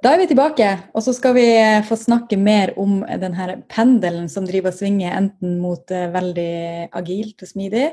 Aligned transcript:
Da 0.00 0.14
er 0.14 0.22
vi 0.22 0.30
tilbake, 0.30 0.66
og 0.96 1.02
så 1.04 1.12
skal 1.12 1.34
vi 1.36 1.44
eh, 1.58 1.82
få 1.84 1.96
snakke 1.98 2.38
mer 2.40 2.72
om 2.80 3.02
denne 3.20 3.58
pendelen 3.68 4.30
som 4.32 4.46
driver 4.48 4.72
og 4.72 4.78
svinger 4.78 5.12
enten 5.12 5.58
mot 5.60 5.92
eh, 5.92 6.06
veldig 6.14 6.52
agilt 6.96 7.44
og 7.44 7.50
smidig, 7.50 7.90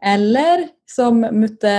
eller 0.00 0.64
som 0.88 1.20
Mutte 1.20 1.74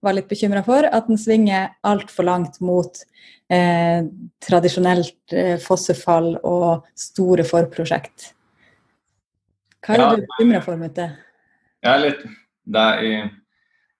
var 0.00 0.16
litt 0.16 0.30
bekymra 0.30 0.62
for, 0.64 0.88
at 0.88 1.10
den 1.10 1.20
svinger 1.20 1.74
altfor 1.84 2.24
langt 2.24 2.56
mot 2.64 3.02
eh, 3.52 4.00
tradisjonelt 4.48 5.36
eh, 5.36 5.58
fossefall 5.60 6.38
og 6.40 6.88
store 6.96 7.44
forprosjekt. 7.44 8.30
Hva 9.84 9.98
er 9.98 10.04
ja, 10.06 10.08
du 10.16 10.24
bekymra 10.24 10.62
for, 10.64 10.80
Mutte? 10.80 11.10
Jeg 11.84 11.92
er 11.92 12.02
litt 12.06 12.24
Det 12.70 12.88
er 12.88 13.04
i 13.04 13.12
i 13.12 13.28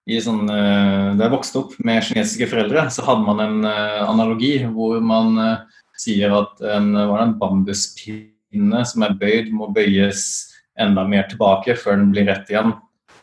sånn, 0.09 0.49
eh, 0.49 1.15
da 1.17 1.27
jeg 1.27 1.35
vokste 1.35 1.61
opp 1.61 1.75
med 1.85 2.03
kinesiske 2.03 2.49
foreldre, 2.51 2.87
så 2.91 3.05
hadde 3.07 3.27
man 3.27 3.41
en 3.45 3.65
uh, 3.69 4.09
analogi 4.09 4.57
hvor 4.65 5.01
man 5.05 5.37
uh, 5.39 5.83
sier 5.99 6.33
at 6.35 6.61
en, 6.65 6.95
en 6.97 7.35
bambuspinne 7.39 8.85
som 8.89 9.05
er 9.05 9.19
bøyd, 9.21 9.53
må 9.53 9.71
bøyes 9.71 10.49
enda 10.81 11.05
mer 11.05 11.29
tilbake 11.29 11.77
før 11.77 12.01
den 12.01 12.15
blir 12.15 12.27
rett 12.31 12.49
igjen. 12.51 12.73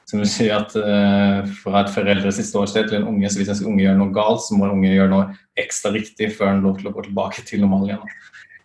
Som 0.08 0.22
vil 0.22 0.30
si 0.32 0.46
at 0.54 0.72
uh, 0.80 1.44
Fra 1.60 1.82
et 1.82 1.92
foreldres 1.92 2.40
ståsted 2.48 2.88
til 2.88 3.02
en 3.02 3.10
unge, 3.10 3.28
så 3.30 3.42
hvis 3.42 3.52
en 3.58 3.74
unge 3.74 3.84
gjør 3.84 3.98
noe 4.00 4.14
galt, 4.16 4.46
så 4.46 4.56
må 4.56 4.70
en 4.70 4.78
unge 4.78 4.94
gjøre 4.94 5.12
noe 5.12 5.28
ekstra 5.60 5.92
riktig 5.98 6.32
før 6.38 6.54
den 6.54 6.64
lov 6.64 6.78
til 6.80 6.92
å 6.92 6.96
gå 6.96 7.08
tilbake 7.10 7.44
til 7.48 7.66
normalen 7.66 7.98
igjen. 7.98 8.16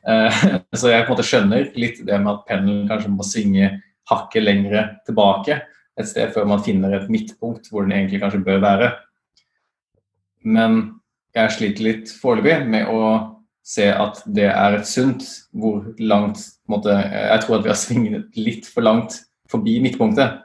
så 0.81 0.91
jeg 0.91 1.05
på 1.07 1.13
en 1.13 1.15
måte 1.15 1.27
skjønner 1.27 1.69
litt 1.79 2.01
det 2.03 2.17
med 2.19 2.33
at 2.33 2.47
pendelen 2.49 2.89
kanskje 2.91 3.11
må 3.15 3.23
svinge 3.23 3.69
hakket 4.11 4.43
lengre 4.43 4.81
tilbake 5.07 5.61
et 6.01 6.09
sted 6.09 6.33
før 6.35 6.49
man 6.49 6.63
finner 6.65 6.95
et 6.97 7.11
midtpunkt 7.13 7.69
hvor 7.71 7.85
den 7.85 7.95
egentlig 7.97 8.23
kanskje 8.23 8.45
bør 8.47 8.63
være. 8.65 8.93
Men 10.43 10.81
jeg 11.37 11.55
sliter 11.57 11.87
litt 11.87 12.15
foreløpig 12.21 12.71
med 12.73 12.89
å 12.91 13.03
se 13.63 13.87
at 13.95 14.23
det 14.27 14.49
er 14.51 14.77
et 14.77 14.89
sunt 14.89 15.23
hvor 15.55 15.85
langt 16.03 16.41
måte, 16.69 16.91
Jeg 16.91 17.45
tror 17.45 17.59
at 17.59 17.65
vi 17.67 17.71
har 17.71 17.79
svinget 17.79 18.37
litt 18.37 18.67
for 18.67 18.83
langt 18.83 19.21
forbi 19.51 19.79
midtpunktet 19.85 20.41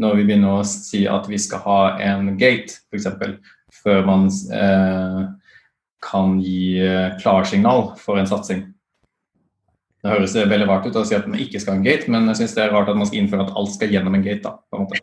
når 0.00 0.16
vi 0.16 0.26
begynner 0.28 0.60
å 0.60 0.66
si 0.66 1.04
at 1.10 1.26
vi 1.28 1.38
skal 1.40 1.62
ha 1.66 1.80
en 2.00 2.32
gate, 2.40 2.80
f.eks., 2.88 3.08
før 3.82 4.04
man 4.08 4.28
eh, 4.52 5.18
kan 6.02 6.38
gi 6.40 6.78
eh, 6.80 7.12
klarsignal 7.20 7.92
for 8.00 8.20
en 8.20 8.28
satsing. 8.28 8.64
Det 10.02 10.10
høres 10.10 10.34
veldig 10.34 10.66
rart 10.66 10.86
ut 10.88 10.98
å 10.98 11.04
si 11.06 11.14
at 11.14 11.28
man 11.30 11.38
ikke 11.38 11.60
skal 11.62 11.76
ha 11.76 11.78
en 11.78 11.86
gate, 11.86 12.10
men 12.10 12.26
jeg 12.32 12.40
syns 12.40 12.56
det 12.56 12.64
er 12.64 12.72
rart 12.74 12.90
at 12.90 12.98
man 12.98 13.06
skal 13.06 13.22
innføre 13.22 13.46
at 13.46 13.54
alt 13.58 13.70
skal 13.76 13.92
gjennom 13.94 14.16
en 14.18 14.24
gate. 14.24 14.42
da, 14.42 14.56
på 14.66 14.78
en 14.78 14.86
måte. 14.88 15.02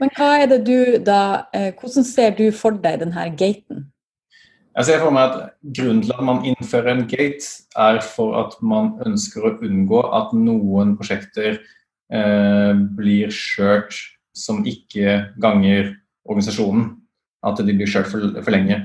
Men 0.00 0.10
hva 0.16 0.30
er 0.40 0.48
det 0.50 0.58
du 0.66 0.98
da, 1.04 1.46
eh, 1.54 1.70
Hvordan 1.76 2.04
ser 2.04 2.30
du 2.34 2.50
for 2.50 2.70
deg 2.70 3.00
denne 3.04 3.28
gaten? 3.36 3.86
Jeg 4.78 4.86
ser 4.86 5.00
for 5.02 5.10
meg 5.10 5.28
at 5.28 5.54
Grunnen 5.74 6.02
til 6.02 6.14
at 6.14 6.24
man 6.24 6.44
innfører 6.46 6.92
en 6.92 7.06
gate, 7.10 7.44
er 7.76 8.00
for 8.00 8.38
at 8.38 8.56
man 8.62 8.94
ønsker 9.04 9.44
å 9.44 9.56
unngå 9.66 10.02
at 10.14 10.32
noen 10.32 10.96
prosjekter 10.96 11.58
eh, 12.12 12.74
blir 12.98 13.34
skjørt 13.34 13.94
som 14.34 14.64
ikke 14.64 15.34
ganger 15.42 15.92
organisasjonen. 16.24 16.94
At 17.44 17.58
de 17.58 17.74
blir 17.74 17.90
skjørt 17.90 18.10
for, 18.10 18.22
for 18.42 18.54
lenge. 18.54 18.80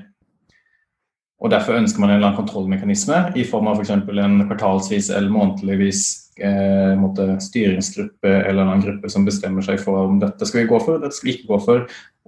Og 1.44 1.52
Derfor 1.52 1.75
ønsker 1.75 1.99
man 1.99 2.09
en 2.09 2.16
eller 2.22 2.30
annen 2.30 2.39
kontrollmekanisme 2.39 3.17
i 3.36 3.44
form 3.44 3.67
av 3.67 3.81
f.eks. 3.81 3.91
en 3.91 4.45
kvartalsvis 4.47 5.09
eller 5.11 5.31
månedligvis 5.33 6.03
eh, 6.39 7.02
styringsgruppe 7.44 8.30
eller 8.31 8.61
en 8.61 8.69
annen 8.69 8.83
gruppe 8.86 9.09
som 9.11 9.25
bestemmer 9.27 9.66
seg 9.66 9.81
for 9.83 10.05
om 10.05 10.21
dette 10.21 10.47
skal 10.47 10.61
vi 10.61 10.69
gå 10.69 10.80
for, 10.80 11.02
dette 11.03 11.17
skal 11.17 11.27
vi 11.27 11.33
ikke 11.36 11.49
gå 11.49 11.58
for. 11.66 11.81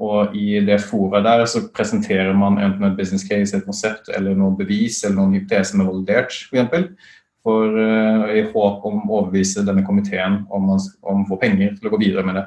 Og 0.04 0.36
i 0.36 0.60
det 0.68 0.82
foret 0.84 1.24
der 1.24 1.46
så 1.48 1.62
presenterer 1.72 2.36
man 2.36 2.60
enten 2.60 2.84
et 2.84 2.98
business 2.98 3.24
case, 3.24 3.56
et 3.56 3.64
konsept 3.64 4.12
eller 4.12 4.36
noe 4.36 4.58
bevis 4.60 5.00
eller 5.06 5.22
noen 5.22 5.38
hypotese 5.38 5.72
som 5.72 5.86
er 5.86 5.88
validert, 5.94 6.36
f.eks. 6.50 7.14
For, 7.46 7.78
uh, 7.78 8.26
i 8.34 8.42
håp 8.50 8.86
om 8.90 9.04
å 9.06 9.20
overbevise 9.20 9.62
denne 9.64 9.86
komiteen 9.86 10.40
om, 10.50 10.72
om 10.76 11.20
å 11.22 11.28
få 11.30 11.38
penger 11.40 11.76
til 11.78 11.88
å 11.88 11.94
gå 11.94 12.00
videre 12.02 12.26
med 12.26 12.40
det. 12.40 12.46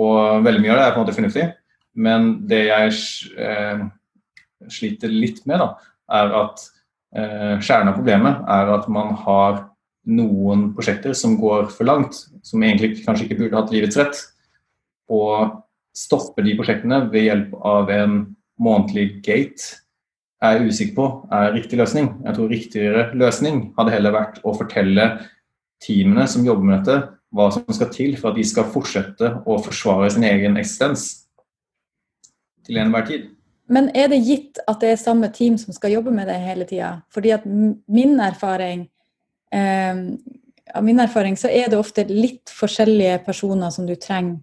Og 0.00 0.42
veldig 0.46 0.62
mye 0.64 0.72
av 0.72 0.80
det 0.80 0.86
er 0.86 0.94
på 0.94 0.98
en 0.98 1.04
måte 1.04 1.14
fornuftig, 1.18 1.44
men 2.08 2.30
det 2.48 2.62
jeg 2.70 2.94
uh, 3.36 3.84
sliter 4.72 5.12
litt 5.12 5.44
med, 5.46 5.62
da, 5.62 5.68
er 6.18 6.34
at 6.42 6.64
eh, 7.16 7.54
kjernen 7.62 7.92
av 7.92 7.98
problemet 7.98 8.42
er 8.58 8.72
at 8.74 8.88
man 8.92 9.14
har 9.24 9.62
noen 10.08 10.70
prosjekter 10.76 11.14
som 11.16 11.36
går 11.40 11.68
for 11.72 11.88
langt, 11.88 12.16
som 12.42 12.62
egentlig 12.64 13.04
kanskje 13.04 13.28
ikke 13.28 13.42
burde 13.42 13.60
hatt 13.60 13.74
livets 13.74 13.98
rett. 14.00 14.22
Og 15.12 15.58
stoppe 15.96 16.44
de 16.44 16.56
prosjektene 16.58 17.02
ved 17.12 17.28
hjelp 17.28 17.54
av 17.66 17.92
en 17.92 18.18
månedlig 18.58 19.20
gate 19.26 19.78
er 20.44 20.58
jeg 20.58 20.70
usikker 20.70 20.94
på 20.94 21.06
er 21.34 21.52
riktig 21.56 21.78
løsning. 21.80 22.10
Jeg 22.24 22.36
tror 22.36 22.52
riktigere 22.52 23.04
løsning 23.18 23.62
hadde 23.78 23.94
heller 23.94 24.14
vært 24.14 24.38
å 24.46 24.54
fortelle 24.54 25.08
teamene 25.82 26.26
som 26.30 26.46
jobber 26.46 26.68
med 26.68 26.78
dette, 26.78 27.14
hva 27.34 27.48
som 27.52 27.66
skal 27.74 27.90
til 27.92 28.14
for 28.18 28.30
at 28.30 28.38
de 28.38 28.44
skal 28.46 28.70
fortsette 28.72 29.32
å 29.44 29.58
forsvare 29.62 30.10
sin 30.14 30.26
egen 30.28 30.56
eksistens 30.60 31.08
til 32.66 32.80
enhver 32.80 33.06
tid. 33.08 33.26
Men 33.68 33.90
er 33.96 34.08
det 34.08 34.22
gitt 34.24 34.60
at 34.64 34.80
det 34.80 34.94
er 34.94 35.00
samme 35.00 35.28
team 35.34 35.58
som 35.60 35.76
skal 35.76 35.92
jobbe 35.98 36.12
med 36.14 36.28
det 36.30 36.38
hele 36.40 36.66
tida? 36.68 36.98
Fordi 37.12 37.34
at 37.36 37.44
min 37.46 38.16
erfaring 38.20 38.88
eh, 39.52 40.04
Av 40.76 40.84
min 40.84 41.00
erfaring 41.00 41.36
så 41.40 41.48
er 41.48 41.70
det 41.70 41.78
ofte 41.80 42.04
litt 42.08 42.50
forskjellige 42.52 43.22
personer 43.24 43.72
som 43.72 43.86
du 43.88 43.94
trenger 43.96 44.36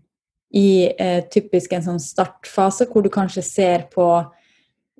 i 0.55 0.87
eh, 0.89 1.19
typisk 1.29 1.73
en 1.75 1.83
sånn 1.85 1.99
startfase, 2.01 2.87
hvor 2.89 3.03
du 3.05 3.11
kanskje 3.13 3.43
ser 3.45 3.83
på 3.91 4.07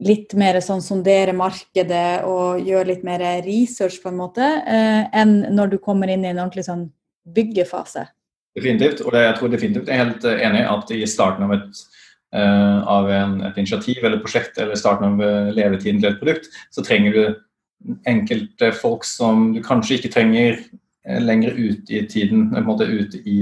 litt 0.06 0.36
mer 0.38 0.60
sånn 0.62 0.84
sondere 0.86 1.34
markedet 1.34 2.28
og 2.28 2.62
gjør 2.62 2.92
litt 2.92 3.06
mer 3.08 3.24
research, 3.46 3.98
på 4.04 4.12
en 4.12 4.20
måte, 4.20 4.44
eh, 4.68 5.08
enn 5.18 5.34
når 5.56 5.74
du 5.74 5.78
kommer 5.82 6.12
inn 6.12 6.28
i 6.28 6.30
en 6.34 6.44
ordentlig 6.44 6.68
sånn 6.68 6.90
byggefase. 7.26 8.06
Definitivt. 8.58 9.02
Og 9.08 9.18
jeg 9.18 9.38
tror 9.40 9.54
definitivt 9.54 9.90
jeg 9.90 9.98
er 9.98 10.04
helt 10.04 10.30
enig 10.36 10.62
i 10.62 10.70
at 10.76 10.94
i 10.94 11.02
starten 11.10 11.48
av 11.48 11.56
et 11.58 11.86
Eh, 11.86 12.05
av 12.34 13.10
en, 13.12 13.42
et 13.48 13.58
initiativ 13.58 14.04
eller 14.04 14.22
prosjekt 14.24 14.58
eller 14.60 14.76
starten 14.80 15.14
av 15.14 15.24
eh, 15.24 15.54
levetiden 15.56 16.02
til 16.02 16.12
et 16.12 16.20
produkt, 16.20 16.50
så 16.74 16.84
trenger 16.86 17.16
du 17.16 17.96
enkelte 18.10 18.72
folk 18.76 19.06
som 19.08 19.52
du 19.56 19.62
kanskje 19.64 20.00
ikke 20.00 20.14
trenger 20.18 20.58
eh, 20.58 21.22
lenger 21.22 21.56
ut 21.56 21.92
i 21.92 22.04
tiden, 22.10 22.50
på 22.52 22.60
en 22.60 22.68
måte 22.68 22.90
ut 22.90 23.16
i 23.24 23.40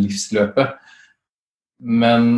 livsløpet. 0.00 0.76
Men 1.78 2.30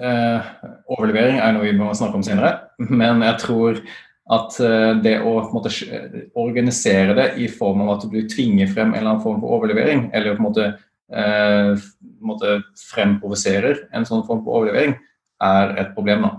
eh, 0.00 0.52
overlevering 0.88 1.40
er 1.40 1.54
noe 1.54 1.68
vi 1.68 1.76
må 1.78 1.92
snakke 1.94 2.20
om 2.20 2.26
senere. 2.26 2.56
Men 2.88 3.22
jeg 3.26 3.42
tror 3.44 3.82
at 4.30 4.54
det 5.02 5.16
å 5.26 5.32
måte, 5.50 5.72
organisere 6.38 7.16
det 7.18 7.24
i 7.42 7.48
form 7.50 7.80
av 7.82 7.96
at 7.96 8.04
du 8.12 8.20
tvinger 8.30 8.68
frem 8.70 8.92
en 8.92 9.00
eller 9.00 9.16
annen 9.16 9.24
form 9.24 9.40
for 9.42 9.56
overlevering, 9.56 10.04
eller 10.14 10.36
på 10.36 10.44
en 10.44 10.46
måte 10.46 10.68
eh, 11.12 11.74
fremprovoserer 12.90 13.86
en 13.96 14.06
sånn 14.08 14.24
form 14.28 14.44
for 14.44 14.60
overlevering, 14.60 14.96
er 15.40 15.76
et 15.80 15.92
problem. 15.96 16.26
da. 16.26 16.32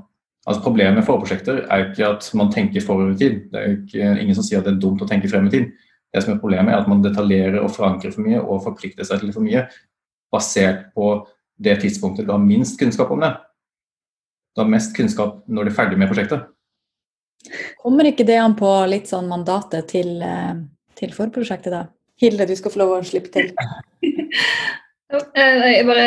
Altså 0.48 0.64
Problemet 0.66 0.98
med 0.98 1.06
forprosjekter 1.06 1.64
er 1.68 1.88
ikke 1.88 2.08
at 2.16 2.28
man 2.38 2.52
tenker 2.54 2.86
forover 2.86 3.14
i 3.14 3.20
tid. 3.20 3.40
Det 3.52 3.62
er 3.62 3.76
ikke, 3.76 4.12
ingen 4.24 4.38
som 4.38 4.46
sier 4.46 4.62
at 4.62 4.68
det 4.68 4.76
er 4.76 4.82
dumt 4.82 5.02
å 5.04 5.10
tenke 5.10 5.30
frem 5.30 5.50
i 5.50 5.54
tid. 5.54 5.70
Det 6.12 6.24
som 6.24 6.34
er 6.34 6.42
Problemet 6.42 6.74
er 6.74 6.82
at 6.82 6.90
man 6.92 7.04
detaljerer 7.04 7.62
og 7.62 7.72
forankrer 7.76 8.14
for 8.14 8.26
mye 8.26 8.42
og 8.42 8.64
forplikter 8.66 9.08
seg 9.08 9.22
til 9.22 9.34
for 9.36 9.46
mye 9.46 9.68
basert 10.32 10.90
på 10.96 11.14
det 11.62 11.78
tidspunktet 11.84 12.26
du 12.26 12.34
har 12.34 12.42
minst 12.42 12.80
kunnskap 12.80 13.12
om 13.14 13.22
det. 13.22 13.32
Du 14.56 14.64
har 14.64 14.72
mest 14.72 14.96
kunnskap 14.96 15.44
når 15.48 15.68
du 15.68 15.72
er 15.72 15.78
ferdig 15.78 16.00
med 16.00 16.10
prosjektet. 16.12 16.50
Kommer 17.82 18.10
ikke 18.10 18.26
det 18.28 18.38
an 18.42 18.56
på 18.58 18.70
litt 18.90 19.10
sånn 19.10 19.30
mandatet 19.30 19.88
til, 19.94 20.22
eh, 20.22 20.56
til 20.98 21.14
forprosjektet, 21.16 21.72
da? 21.74 21.86
Hilde, 22.22 22.46
du 22.46 22.56
skal 22.56 22.74
få 22.74 22.82
lov 22.82 22.98
å 22.98 23.04
slippe 23.06 23.32
til. 23.34 23.54
Eh, 25.12 25.66
jeg 25.76 25.88
bare 25.90 26.06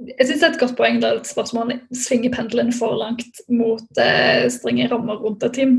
jeg 0.00 0.26
syns 0.26 0.40
det 0.40 0.46
er 0.46 0.54
et 0.54 0.60
godt 0.62 0.76
poeng 0.78 0.98
der 1.02 1.18
spørsmålet 1.28 1.82
svinger 1.96 2.32
pendelen 2.32 2.72
for 2.72 2.96
langt 3.00 3.42
mot 3.52 4.00
eh, 4.00 4.46
strenge 4.52 4.88
rammer 4.88 5.20
rundt 5.20 5.44
et 5.44 5.54
team. 5.56 5.74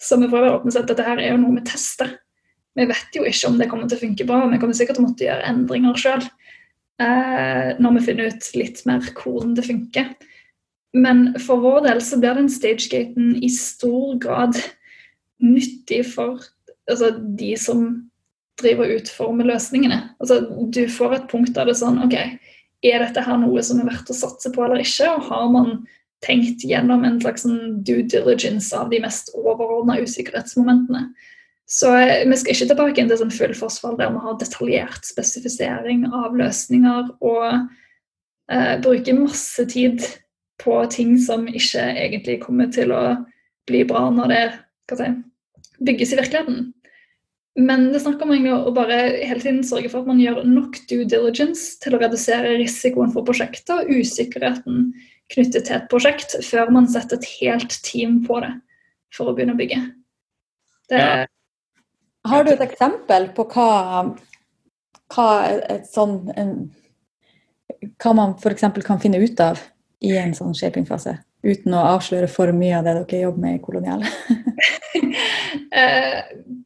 Så 0.00 0.18
vi 0.20 0.28
får 0.28 0.44
være 0.44 0.58
åpne 0.58 0.74
at 0.76 0.88
dette 0.90 1.06
her 1.06 1.20
er 1.20 1.32
jo 1.32 1.40
noe 1.40 1.56
vi 1.56 1.64
tester. 1.68 2.14
Vi 2.76 2.84
vet 2.88 3.16
jo 3.16 3.24
ikke 3.24 3.48
om 3.48 3.56
det 3.60 3.68
kommer 3.70 3.88
til 3.88 3.96
å 3.96 4.02
funke 4.02 4.26
bra. 4.28 4.42
Vi 4.52 4.60
kommer 4.60 4.76
sikkert 4.76 4.98
til 4.98 5.06
å 5.06 5.08
måtte 5.08 5.24
gjøre 5.24 5.48
endringer 5.48 6.00
sjøl 6.00 6.24
eh, 7.00 7.70
når 7.80 7.96
vi 7.96 8.04
finner 8.08 8.32
ut 8.32 8.50
litt 8.58 8.82
mer 8.88 9.04
hvordan 9.08 9.54
det 9.56 9.64
funker. 9.68 10.10
Men 10.96 11.30
for 11.40 11.64
vår 11.64 11.86
del 11.88 12.02
så 12.04 12.20
blir 12.20 12.36
den 12.36 12.52
stagegaten 12.52 13.38
i 13.44 13.50
stor 13.52 14.16
grad 14.20 14.60
nyttig 15.44 16.02
for 16.12 16.44
altså, 16.88 17.12
de 17.40 17.52
som 17.60 17.88
drive 18.60 18.84
og 18.84 19.00
utforme 19.00 19.46
løsningene. 19.46 20.00
Altså, 20.22 20.40
du 20.72 20.86
får 20.92 21.16
et 21.16 21.28
punkt 21.30 21.54
der 21.56 21.68
det 21.68 21.76
sånn 21.78 22.00
OK, 22.04 22.16
er 22.86 23.02
dette 23.02 23.22
her 23.24 23.38
noe 23.40 23.62
som 23.64 23.80
er 23.80 23.88
verdt 23.90 24.12
å 24.12 24.16
satse 24.16 24.52
på 24.52 24.64
eller 24.64 24.82
ikke? 24.82 25.08
Og 25.16 25.30
har 25.30 25.46
man 25.52 25.78
tenkt 26.24 26.64
gjennom 26.64 27.04
en 27.04 27.20
slags 27.20 27.44
sånn 27.44 27.80
due 27.86 28.06
diligence 28.08 28.72
av 28.76 28.92
de 28.92 29.00
mest 29.04 29.32
overordna 29.36 29.98
usikkerhetsmomentene? 30.02 31.08
Så 31.66 31.90
eh, 31.98 32.22
vi 32.28 32.38
skal 32.38 32.54
ikke 32.54 32.68
tilbake 32.70 33.06
til 33.08 33.18
sånn 33.18 33.34
full 33.34 33.56
forsvar 33.58 33.96
der 33.98 34.12
vi 34.14 34.22
har 34.22 34.38
detaljert 34.38 35.08
spesifisering 35.08 36.06
av 36.14 36.36
løsninger 36.38 37.10
og 37.26 37.48
eh, 38.52 38.74
bruker 38.84 39.18
masse 39.18 39.66
tid 39.72 40.04
på 40.62 40.78
ting 40.92 41.16
som 41.20 41.48
ikke 41.50 41.82
egentlig 41.90 42.38
kommer 42.44 42.70
til 42.72 42.94
å 42.94 43.02
bli 43.66 43.82
bra 43.88 44.06
når 44.14 44.30
det 44.32 44.44
si, 44.94 45.10
bygges 45.82 46.14
i 46.14 46.20
virkeligheten. 46.20 46.60
Men 47.56 47.86
det 47.92 48.02
snakker 48.04 48.28
om 48.28 48.46
å 48.52 48.72
bare 48.76 48.96
hele 49.24 49.40
tiden 49.40 49.62
sørge 49.64 49.88
for 49.88 50.04
at 50.04 50.10
man 50.10 50.20
gjør 50.20 50.42
nok 50.44 50.76
due 50.90 51.06
diligence 51.08 51.78
til 51.80 51.96
å 51.96 52.00
redusere 52.02 52.58
risikoen 52.60 53.14
for 53.14 53.24
prosjektet 53.24 53.72
og 53.72 53.92
usikkerheten 53.96 54.90
knyttet 55.32 55.64
til 55.64 55.78
et 55.78 55.86
prosjekt, 55.90 56.36
før 56.44 56.68
man 56.74 56.88
setter 56.90 57.16
et 57.16 57.30
helt 57.40 57.78
team 57.86 58.20
på 58.26 58.42
det 58.44 58.52
for 59.16 59.30
å 59.30 59.34
begynne 59.36 59.56
å 59.56 59.60
bygge. 59.60 59.80
Det... 60.92 61.00
Ja. 61.00 61.24
Har 62.26 62.44
du 62.44 62.50
et 62.52 62.62
eksempel 62.64 63.28
på 63.34 63.46
hva, 63.54 63.70
hva, 65.14 65.26
sånn, 65.86 66.16
en, 66.34 66.52
hva 68.02 68.14
man 68.18 68.34
f.eks. 68.34 68.66
kan 68.84 69.00
finne 69.00 69.22
ut 69.22 69.40
av 69.40 69.62
i 70.04 70.12
en 70.18 70.34
sånn 70.36 70.54
shapingfase? 70.58 71.16
Uten 71.46 71.78
å 71.78 71.84
avsløre 71.94 72.28
for 72.28 72.50
mye 72.52 72.76
av 72.80 72.84
det 72.84 72.96
dere 72.98 73.24
jobber 73.28 73.44
med 73.46 73.60
i 73.60 73.64
Kolonial. 73.64 74.02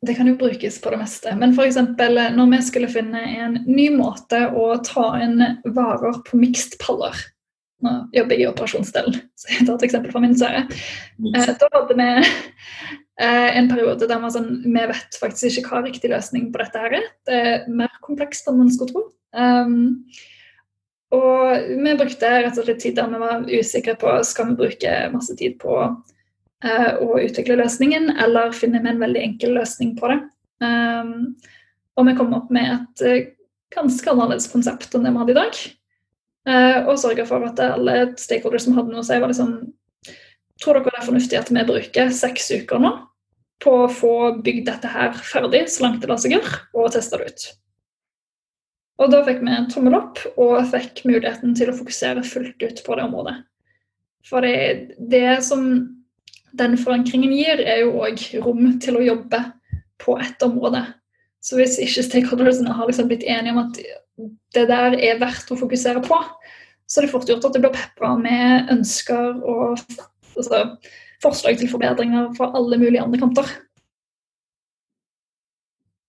Eh, 0.00 0.06
det 0.06 0.14
kan 0.14 0.26
jo 0.26 0.36
brukes 0.36 0.80
på 0.80 0.90
det 0.90 0.96
meste. 0.98 1.34
Men 1.36 1.52
f.eks. 1.52 1.76
når 1.76 2.50
vi 2.50 2.62
skulle 2.62 2.88
finne 2.88 3.20
en 3.20 3.58
ny 3.66 3.90
måte 3.90 4.48
å 4.52 4.72
ta 4.84 5.12
inn 5.22 5.40
varer 5.64 6.22
på 6.26 6.40
mixed-paller 6.40 7.14
Nå 7.80 7.92
jobber 8.12 8.36
jeg 8.36 8.44
i 8.44 8.48
operasjonsdelen, 8.50 9.14
så 9.40 9.54
jeg 9.54 9.64
tar 9.64 9.78
et 9.78 9.84
eksempel 9.86 10.12
fra 10.12 10.20
min 10.20 10.34
serie. 10.36 10.66
Eh, 11.32 11.52
da 11.62 11.68
hadde 11.72 11.94
vi 11.96 12.08
eh, 13.24 13.56
en 13.56 13.70
periode 13.70 14.04
der 14.04 14.20
vi, 14.20 14.32
sånn, 14.34 14.50
vi 14.66 14.82
vet 14.90 15.16
faktisk 15.16 15.62
ikke 15.62 15.72
hva 15.72 15.86
riktig 15.86 16.10
løsning 16.12 16.50
på 16.52 16.60
dette 16.60 16.82
her 16.82 16.98
er. 16.98 17.06
Det 17.24 17.38
er 17.40 17.64
mer 17.72 17.94
komplekst 18.04 18.52
enn 18.52 18.60
man 18.60 18.68
skulle 18.74 18.92
tro. 18.92 19.06
Um, 19.32 19.96
og 21.16 21.72
vi 21.80 21.96
brukte 21.98 22.28
rett 22.44 22.58
og 22.58 22.66
slett 22.66 22.82
tid 22.84 22.98
der 22.98 23.08
vi 23.10 23.22
var 23.22 23.48
usikre 23.48 23.96
på 23.98 24.12
skal 24.28 24.50
vi 24.50 24.58
bruke 24.60 24.92
masse 25.14 25.34
tid 25.40 25.56
på 25.62 25.80
uh, 26.66 26.92
å 27.02 27.18
utvikle 27.22 27.58
løsningen, 27.60 28.12
eller 28.20 28.54
finne 28.56 28.82
en 28.84 29.02
veldig 29.02 29.22
enkel 29.24 29.56
løsning 29.58 29.94
på 29.98 30.12
det. 30.12 30.20
Um, 30.64 31.34
og 31.96 32.08
vi 32.08 32.16
kom 32.18 32.32
opp 32.36 32.50
med 32.52 32.72
et 32.76 33.04
uh, 33.04 33.28
ganske 33.74 34.10
annerledes 34.12 34.50
konsept 34.52 34.94
enn 34.94 35.06
det 35.06 35.12
vi 35.14 35.22
hadde 35.22 35.36
i 35.36 35.40
dag. 35.40 35.60
Uh, 36.48 36.78
og 36.88 36.98
sørga 37.00 37.26
for 37.28 37.44
at 37.46 37.60
alle 37.62 37.98
stakeholders 38.20 38.66
som 38.66 38.76
hadde 38.78 38.92
noe 38.92 39.04
å 39.04 39.06
si, 39.06 39.20
var 39.20 39.32
liksom 39.32 39.60
Tror 40.60 40.76
dere 40.76 40.90
det 40.92 40.98
er 40.98 41.06
fornuftig 41.06 41.36
at 41.38 41.48
vi 41.48 41.62
bruker 41.64 42.10
seks 42.12 42.50
uker 42.52 42.82
nå 42.82 42.90
på 43.64 43.72
å 43.86 43.86
få 43.88 44.10
bygd 44.44 44.66
dette 44.68 44.90
her 44.92 45.14
ferdig 45.16 45.62
så 45.72 45.86
langt 45.86 46.02
det 46.02 46.10
lar 46.10 46.20
seg 46.20 46.34
gjøre, 46.34 46.58
og 46.76 46.90
teste 46.92 47.16
det 47.16 47.30
ut? 47.30 47.46
Og 49.00 49.08
da 49.12 49.22
fikk 49.24 49.40
vi 49.46 49.56
tommel 49.72 49.96
opp 49.96 50.20
og 50.34 50.58
fikk 50.68 51.00
muligheten 51.08 51.54
til 51.56 51.72
å 51.72 51.76
fokusere 51.78 52.24
fullt 52.28 52.60
ut 52.60 52.82
på 52.84 52.98
det 52.98 53.06
området. 53.06 53.36
For 54.28 54.44
det, 54.44 54.98
det 55.00 55.40
som 55.46 55.64
den 56.58 56.76
forankringen 56.80 57.32
gir, 57.34 57.62
er 57.62 57.84
jo 57.84 58.00
òg 58.04 58.22
rom 58.44 58.74
til 58.82 58.98
å 58.98 59.04
jobbe 59.04 59.42
på 60.00 60.16
ett 60.20 60.42
område. 60.42 60.82
Så 61.40 61.56
hvis 61.56 61.78
ikke 61.80 62.04
stakeholdersene 62.04 62.74
har 62.76 62.88
liksom 62.88 63.08
blitt 63.08 63.24
enige 63.24 63.54
om 63.54 63.62
at 63.62 63.80
det 64.56 64.66
der 64.68 64.96
er 64.98 65.20
verdt 65.20 65.52
å 65.52 65.58
fokusere 65.60 66.02
på, 66.04 66.18
så 66.90 67.00
er 67.00 67.06
det 67.06 67.12
fort 67.12 67.28
gjort 67.30 67.46
at 67.46 67.56
det 67.56 67.62
blir 67.62 67.74
pepra 67.76 68.12
med 68.18 68.70
ønsker 68.74 69.40
og 69.46 69.78
altså, 70.36 70.64
forslag 71.22 71.60
til 71.60 71.70
forbedringer 71.70 72.32
fra 72.36 72.50
alle 72.58 72.80
mulige 72.80 73.02
andre 73.04 73.20
kanter. 73.22 73.52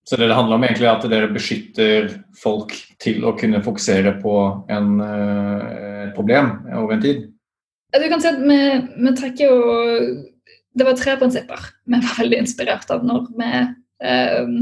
Så 0.07 0.17
det 0.17 0.27
det 0.27 0.35
handler 0.35 0.57
om 0.57 0.63
egentlig 0.65 0.89
at 0.89 1.05
dere 1.07 1.29
beskytter 1.31 2.09
folk 2.35 2.73
til 2.99 3.23
å 3.23 3.35
kunne 3.37 3.61
fokusere 3.63 4.17
på 4.19 4.33
en, 4.73 4.89
eh, 4.99 6.07
et 6.09 6.15
problem 6.17 6.49
over 6.73 6.97
en 6.97 7.03
tid? 7.05 7.29
Du 7.91 8.07
kan 8.09 8.21
si 8.23 8.29
at 8.29 8.39
vi, 8.39 8.59
vi 9.03 9.13
trekker 9.17 9.49
jo 9.49 9.55
Det 10.77 10.87
var 10.87 10.95
tre 10.95 11.17
prinsipper 11.19 11.65
vi 11.91 11.99
var 11.99 12.19
veldig 12.21 12.37
inspirert 12.45 12.91
av 12.93 13.03
når 13.03 13.25
vi 13.35 13.49
eh, 14.07 14.53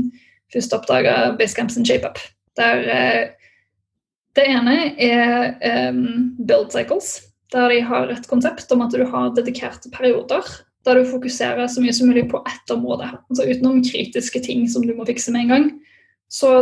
først 0.54 0.74
oppdaga 0.74 1.36
Basecamps 1.38 1.78
and 1.78 1.86
ShapeUp. 1.86 2.18
Der 2.58 2.88
eh, 2.90 3.52
det 4.34 4.46
ene 4.50 4.74
er 4.98 5.52
eh, 5.62 6.00
build 6.40 6.74
cycles, 6.74 7.12
der 7.54 7.70
de 7.70 7.84
har 7.86 8.10
et 8.10 8.26
konsept 8.32 8.72
om 8.74 8.82
at 8.86 8.96
du 8.98 9.06
har 9.06 9.30
dedikerte 9.38 9.94
perioder 9.94 10.50
der 10.88 11.00
du 11.00 11.10
fokuserer 11.10 11.68
så 11.68 11.82
mye 11.84 11.94
som 11.94 12.10
mulig 12.10 12.26
på 12.32 12.42
ett 12.48 12.72
område. 12.72 13.10
Altså 13.30 13.46
Utenom 13.46 13.82
kritiske 13.84 14.42
ting 14.46 14.68
som 14.72 14.86
du 14.88 14.94
må 14.96 15.06
fikse 15.08 15.34
med 15.36 15.46
en 15.46 15.54
gang, 15.54 15.66
så 16.32 16.54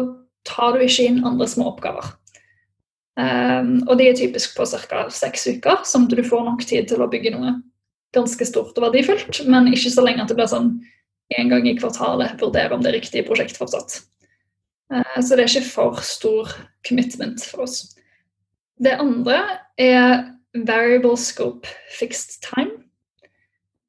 tar 0.48 0.76
du 0.76 0.84
ikke 0.84 1.06
inn 1.08 1.26
andre 1.28 1.48
små 1.50 1.70
oppgaver. 1.74 2.10
Um, 3.18 3.82
og 3.88 3.98
de 3.98 4.10
er 4.12 4.18
typisk 4.18 4.54
på 4.58 4.68
ca. 4.70 5.08
seks 5.10 5.48
uker, 5.50 5.82
som 5.90 6.06
du 6.10 6.20
får 6.24 6.44
nok 6.46 6.62
tid 6.70 6.90
til 6.92 7.02
å 7.02 7.10
bygge 7.10 7.34
noe 7.34 7.56
ganske 8.16 8.46
stort 8.48 8.78
og 8.78 8.86
verdifullt, 8.86 9.42
men 9.50 9.72
ikke 9.72 9.92
så 9.94 10.06
lenge 10.06 10.24
at 10.24 10.32
det 10.32 10.38
blir 10.38 10.50
sånn 10.50 10.76
en 11.38 11.52
gang 11.52 11.66
i 11.68 11.76
kvartalet 11.78 12.38
vurdere 12.40 12.76
om 12.76 12.84
det 12.84 12.94
er 12.94 13.00
riktig 13.00 13.26
prosjekt 13.28 13.58
fortsatt. 13.60 14.00
Uh, 14.94 15.18
så 15.20 15.36
det 15.36 15.44
er 15.44 15.50
ikke 15.50 15.70
for 15.74 16.02
stor 16.06 16.54
commitment 16.88 17.44
for 17.50 17.66
oss. 17.66 17.82
Det 18.78 18.94
andre 19.02 19.42
er 19.82 20.28
variable 20.54 21.18
scope 21.18 21.70
fixed 21.98 22.44
time 22.46 22.78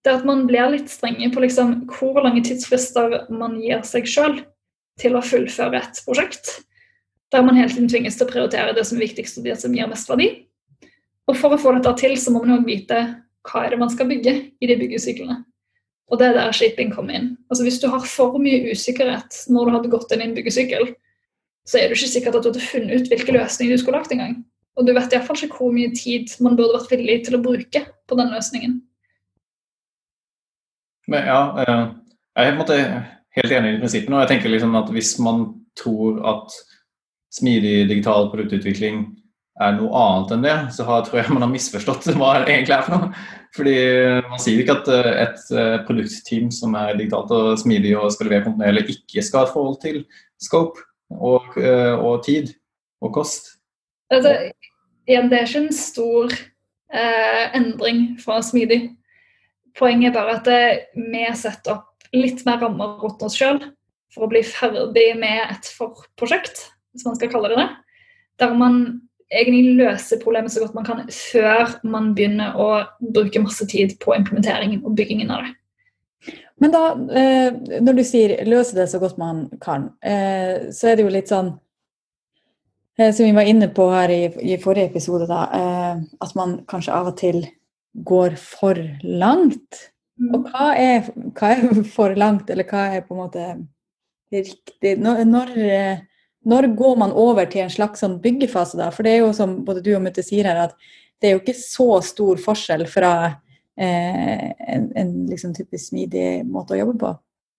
det 0.08 0.14
at 0.20 0.26
man 0.28 0.46
blir 0.48 0.70
litt 0.72 0.90
strenge 0.92 1.28
på 1.34 1.42
liksom 1.42 1.74
hvor 1.92 2.20
lange 2.24 2.42
tidsfrister 2.46 3.26
man 3.34 3.58
gir 3.60 3.82
seg 3.86 4.08
sjøl 4.08 4.38
til 4.98 5.18
å 5.18 5.24
fullføre 5.24 5.82
et 5.82 6.00
prosjekt. 6.06 6.52
Der 7.32 7.44
man 7.44 7.58
hele 7.58 7.68
tiden 7.68 7.88
tvinges 7.90 8.16
til 8.16 8.26
å 8.26 8.30
prioritere 8.30 8.74
det 8.76 8.86
som 8.88 8.96
er 8.98 9.04
viktigst 9.04 9.40
og 9.40 9.48
det 9.48 9.58
som 9.60 9.74
gir 9.76 9.90
mest 9.90 10.08
verdi. 10.08 10.28
Og 11.28 11.36
for 11.36 11.52
å 11.52 11.60
få 11.60 11.74
dette 11.76 11.92
til, 12.00 12.16
så 12.16 12.32
må 12.32 12.40
man 12.44 12.60
òg 12.60 12.68
vite 12.68 13.02
hva 13.48 13.64
er 13.64 13.74
det 13.74 13.80
man 13.80 13.92
skal 13.92 14.08
bygge 14.08 14.34
i 14.60 14.68
de 14.70 14.76
byggesyklene. 14.80 15.42
Og 16.08 16.20
det 16.20 16.30
er 16.30 16.38
der 16.38 16.54
shaping 16.56 16.92
kommer 16.94 17.18
inn. 17.18 17.34
Altså 17.50 17.66
Hvis 17.66 17.80
du 17.82 17.88
har 17.92 18.04
for 18.08 18.38
mye 18.40 18.72
usikkerhet 18.72 19.42
når 19.52 19.68
du 19.68 19.74
hadde 19.76 19.92
gått 19.92 20.12
inn 20.14 20.24
i 20.24 20.28
en 20.30 20.36
byggesykkel, 20.36 20.88
så 21.68 21.78
er 21.78 21.88
det 21.88 21.98
ikke 21.98 22.14
sikkert 22.14 22.38
at 22.38 22.46
du 22.46 22.48
hadde 22.48 22.64
funnet 22.64 22.96
ut 22.96 23.10
hvilke 23.12 23.34
løsninger 23.36 23.76
du 23.76 23.82
skulle 23.82 24.00
lagt 24.00 24.14
engang. 24.14 24.38
Og 24.78 24.86
du 24.86 24.94
vet 24.96 25.12
iallfall 25.12 25.36
ikke 25.36 25.58
hvor 25.58 25.74
mye 25.74 25.92
tid 25.92 26.32
man 26.44 26.56
burde 26.56 26.78
vært 26.78 26.94
villig 26.94 27.18
til 27.26 27.36
å 27.36 27.42
bruke 27.44 27.82
på 28.08 28.18
den 28.18 28.32
løsningen. 28.32 28.78
Men 31.12 31.28
ja, 31.28 31.40
eh, 31.60 31.84
jeg 32.38 32.56
er 32.56 32.90
helt 33.36 33.54
enig 33.58 33.74
i 33.74 33.80
prinsippene. 33.82 34.16
Og 34.16 34.24
jeg 34.24 34.32
tenker 34.32 34.52
liksom 34.52 34.76
at 34.80 34.92
hvis 34.94 35.14
man 35.24 35.46
tror 35.76 36.22
at 36.30 36.56
smidig 37.34 37.88
digital 37.90 38.30
produktutvikling 38.32 39.02
er 39.58 39.74
noe 39.74 39.90
annet 39.98 40.34
enn 40.34 40.44
det, 40.46 40.56
så 40.76 40.86
har, 40.86 41.02
tror 41.04 41.20
jeg 41.20 41.34
man 41.34 41.44
har 41.44 41.52
misforstått 41.52 42.08
hva 42.18 42.34
det 42.42 42.52
egentlig 42.52 42.76
er 42.76 42.86
for 42.86 42.96
noe. 42.96 43.24
Fordi 43.56 43.76
Man 44.28 44.42
sier 44.42 44.60
ikke 44.62 44.76
at 44.76 44.90
eh, 44.92 45.08
et 45.24 45.50
eh, 45.56 45.78
produktteam 45.88 46.50
som 46.54 46.76
er 46.78 46.98
digitalt 46.98 47.32
og 47.34 47.56
smidig 47.60 47.94
og 47.98 48.12
skal 48.14 48.28
levere 48.28 48.46
kontinuerlig, 48.46 48.98
ikke 48.98 49.24
skal 49.24 49.42
ha 49.42 49.48
et 49.48 49.54
forhold 49.56 49.80
til 49.82 50.02
scope 50.38 50.84
og, 51.08 51.56
og 51.56 52.20
tid 52.26 52.52
og 53.02 53.14
kost. 53.16 53.54
Altså, 54.12 54.34
igjen, 55.08 55.30
det 55.32 55.40
er 55.40 55.48
ikke 55.48 55.64
en 55.64 55.74
stor 55.74 56.34
eh, 56.36 57.44
endring 57.56 58.12
fra 58.22 58.40
smidig 58.44 58.84
Poenget 59.78 60.10
er 60.10 60.14
bare 60.16 60.32
at 60.40 60.48
vi 60.98 61.20
setter 61.38 61.76
opp 61.76 62.08
litt 62.10 62.40
mer 62.48 62.56
rammer 62.64 62.96
rundt 62.98 63.20
oss 63.22 63.36
sjøl 63.38 63.60
for 64.10 64.26
å 64.26 64.30
bli 64.32 64.40
ferdig 64.42 65.12
med 65.20 65.52
et 65.52 65.68
forprosjekt, 65.70 66.64
hvis 66.92 67.06
man 67.06 67.16
skal 67.18 67.30
kalle 67.32 67.52
det 67.52 67.60
det. 67.60 67.68
Der 68.38 68.54
man 68.54 68.82
egentlig 69.28 69.76
løser 69.76 70.20
problemet 70.22 70.52
så 70.52 70.62
godt 70.62 70.74
man 70.74 70.86
kan 70.86 71.04
før 71.12 71.74
man 71.84 72.12
begynner 72.16 72.56
å 72.56 72.68
bruke 73.14 73.42
masse 73.42 73.66
tid 73.68 73.98
på 74.02 74.14
implementeringen 74.16 74.84
og 74.84 74.96
byggingen 74.96 75.32
av 75.34 75.44
det. 75.44 75.54
Men 76.58 76.74
da, 76.74 76.84
eh, 77.14 77.54
når 77.80 77.94
du 77.94 78.04
sier 78.04 78.44
'løse 78.44 78.74
det 78.74 78.88
så 78.90 78.98
godt 78.98 79.18
man 79.18 79.48
kan', 79.60 79.92
eh, 80.02 80.70
så 80.72 80.88
er 80.88 80.96
det 80.96 81.04
jo 81.04 81.14
litt 81.14 81.28
sånn 81.28 81.58
eh, 82.98 83.12
Som 83.12 83.26
vi 83.26 83.32
var 83.32 83.46
inne 83.46 83.68
på 83.68 83.90
her 83.90 84.10
i, 84.10 84.24
i 84.54 84.56
forrige 84.56 84.90
episode, 84.90 85.28
da, 85.28 85.46
at 86.20 86.34
man 86.34 86.64
kanskje 86.66 86.92
av 86.92 87.06
og 87.06 87.16
til 87.16 87.46
går 87.94 88.34
for 88.36 88.74
langt. 89.04 89.92
Mm. 90.18 90.34
Og 90.34 90.48
hva 90.50 90.74
er, 90.74 91.06
hva 91.38 91.52
er, 91.54 91.82
for 91.84 92.14
langt, 92.14 92.50
eller 92.50 92.64
hva 92.64 92.96
er 92.96 93.00
på 93.06 93.14
en 93.14 93.22
måte 93.22 93.44
riktig? 94.32 94.98
Når, 94.98 95.22
når, 96.46 96.70
går 96.78 96.96
man 97.00 97.12
over 97.12 97.48
til 97.50 97.64
en 97.64 97.72
slags 97.72 98.04
sånn 98.04 98.18
byggefase, 98.22 98.78
da? 98.78 98.90
For 98.94 99.06
det 99.06 99.16
er 99.16 99.22
jo 99.24 99.32
som 99.36 99.58
både 99.66 99.82
du 99.84 99.92
og 99.96 100.02
Mutte 100.04 100.22
sier 100.24 100.46
her, 100.48 100.68
at 100.68 100.90
det 101.18 101.28
er 101.28 101.36
jo 101.36 101.42
ikke 101.42 101.56
så 101.58 101.98
stor 102.06 102.38
forskjell 102.40 102.86
fra 102.90 103.12
eh, 103.78 104.44
en, 104.68 104.90
en 104.94 105.10
liksom 105.30 105.54
typisk 105.56 105.90
smidig 105.90 106.44
måte 106.46 106.76
å 106.76 106.80
jobbe 106.82 106.96
på. 107.00 107.12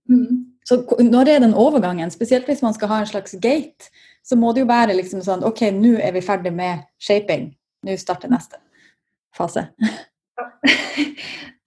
Mm. 0.09 0.45
Så 0.69 0.79
når 1.01 1.33
er 1.33 1.43
den 1.43 1.57
overgangen, 1.57 2.11
spesielt 2.13 2.47
hvis 2.49 2.63
man 2.65 2.75
skal 2.77 2.91
ha 2.91 3.01
en 3.01 3.09
slags 3.09 3.35
gate, 3.41 3.89
så 4.25 4.37
må 4.37 4.53
det 4.53 4.63
jo 4.63 4.69
være 4.69 4.95
liksom 4.97 5.23
sånn 5.25 5.45
OK, 5.47 5.65
nå 5.73 5.95
er 5.97 6.13
vi 6.15 6.23
ferdig 6.25 6.53
med 6.55 6.85
shaping. 7.01 7.49
Nå 7.85 7.95
starter 7.99 8.31
neste 8.31 8.59
fase. 9.35 9.69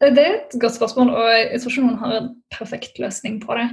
Det 0.03 0.19
er 0.19 0.33
et 0.35 0.55
godt 0.59 0.75
spørsmål, 0.75 1.13
og 1.15 1.29
jeg 1.31 1.61
tror 1.63 1.71
ikke 1.71 1.83
noen 1.85 1.99
har 2.01 2.15
en 2.17 2.31
perfekt 2.51 2.97
løsning 2.99 3.37
på 3.39 3.55
det. 3.55 3.69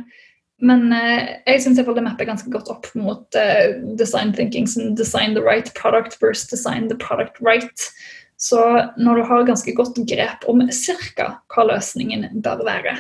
Men 0.66 0.92
eh, 0.96 1.39
jeg 1.48 1.63
syns 1.63 1.80
det 1.80 2.04
mapper 2.04 2.28
ganske 2.28 2.51
godt 2.51 2.72
opp 2.72 2.89
mot 3.00 3.36
eh, 3.39 3.78
design 4.00 4.34
thinking 4.36 4.68
som 4.68 4.96
design 4.96 5.36
the 5.36 5.44
right 5.44 5.72
product 5.75 6.18
versus 6.22 6.50
design 6.51 6.89
the 6.89 6.98
product 7.00 7.39
right. 7.42 7.88
Så 8.39 8.60
når 8.98 9.16
du 9.16 9.24
har 9.28 9.48
ganske 9.48 9.75
godt 9.75 10.00
grep 10.08 10.46
om 10.48 10.63
ca. 10.72 11.30
hva 11.51 11.66
løsningen 11.68 12.39
bør 12.39 12.62
være 12.63 12.94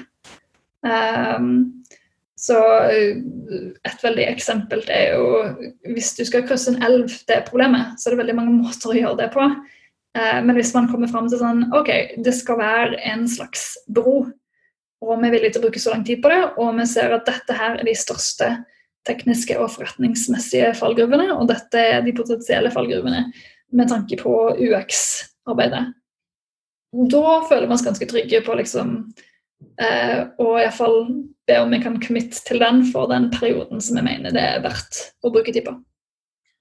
um, 0.83 1.45
Så 2.35 2.57
et 3.87 4.03
veldig 4.03 4.25
eksempel 4.27 4.83
er 4.91 5.15
jo 5.15 5.29
hvis 5.93 6.11
du 6.17 6.25
skal 6.27 6.43
krysse 6.47 6.73
en 6.73 6.83
elv, 6.83 7.07
det 7.27 7.37
er 7.37 7.47
problemet, 7.47 7.95
så 7.95 8.09
er 8.09 8.15
det 8.15 8.21
veldig 8.25 8.35
mange 8.35 8.57
måter 8.57 8.91
å 8.91 8.97
gjøre 8.99 9.19
det 9.21 9.29
på. 9.35 9.47
Eh, 10.17 10.39
men 10.43 10.55
hvis 10.55 10.73
man 10.73 10.87
kommer 10.91 11.11
fram 11.11 11.27
til 11.29 11.41
sånn 11.41 11.67
OK, 11.75 11.91
det 12.23 12.33
skal 12.35 12.59
være 12.61 12.99
en 13.11 13.27
slags 13.29 13.73
bro, 13.91 14.23
og 14.99 15.13
vi 15.21 15.29
er 15.29 15.33
villige 15.35 15.55
til 15.55 15.61
å 15.61 15.67
bruke 15.67 15.81
så 15.81 15.93
lang 15.93 16.03
tid 16.07 16.19
på 16.23 16.31
det, 16.31 16.41
og 16.59 16.75
vi 16.79 16.87
ser 16.89 17.15
at 17.15 17.27
dette 17.27 17.55
her 17.55 17.77
er 17.79 17.87
de 17.87 17.95
største 17.95 18.49
tekniske 19.07 19.55
og 19.59 19.71
forretningsmessige 19.73 20.73
fallgruvene, 20.77 21.29
og 21.37 21.47
dette 21.51 21.79
er 21.79 22.03
de 22.03 22.13
potensielle 22.15 22.71
fallgruvene 22.73 23.29
med 23.75 23.89
tanke 23.91 24.19
på 24.19 24.35
UX-arbeidet. 24.59 25.85
Da 27.13 27.33
føler 27.49 27.67
vi 27.67 27.75
oss 27.75 27.85
ganske 27.85 28.07
trygge 28.09 28.39
på 28.41 28.55
liksom 28.57 28.95
eh, 29.77 30.23
Og 30.41 30.55
iallfall 30.57 31.03
be 31.45 31.59
om 31.61 31.69
vi 31.69 31.77
kan 31.83 31.99
commit 32.01 32.39
til 32.47 32.57
den 32.61 32.81
for 32.89 33.05
den 33.11 33.27
perioden 33.29 33.81
som 33.81 33.99
vi 33.99 34.07
mener 34.07 34.33
det 34.33 34.41
er 34.41 34.63
verdt 34.63 35.03
å 35.21 35.29
bruke 35.29 35.53
tid 35.53 35.67
på. 35.67 35.75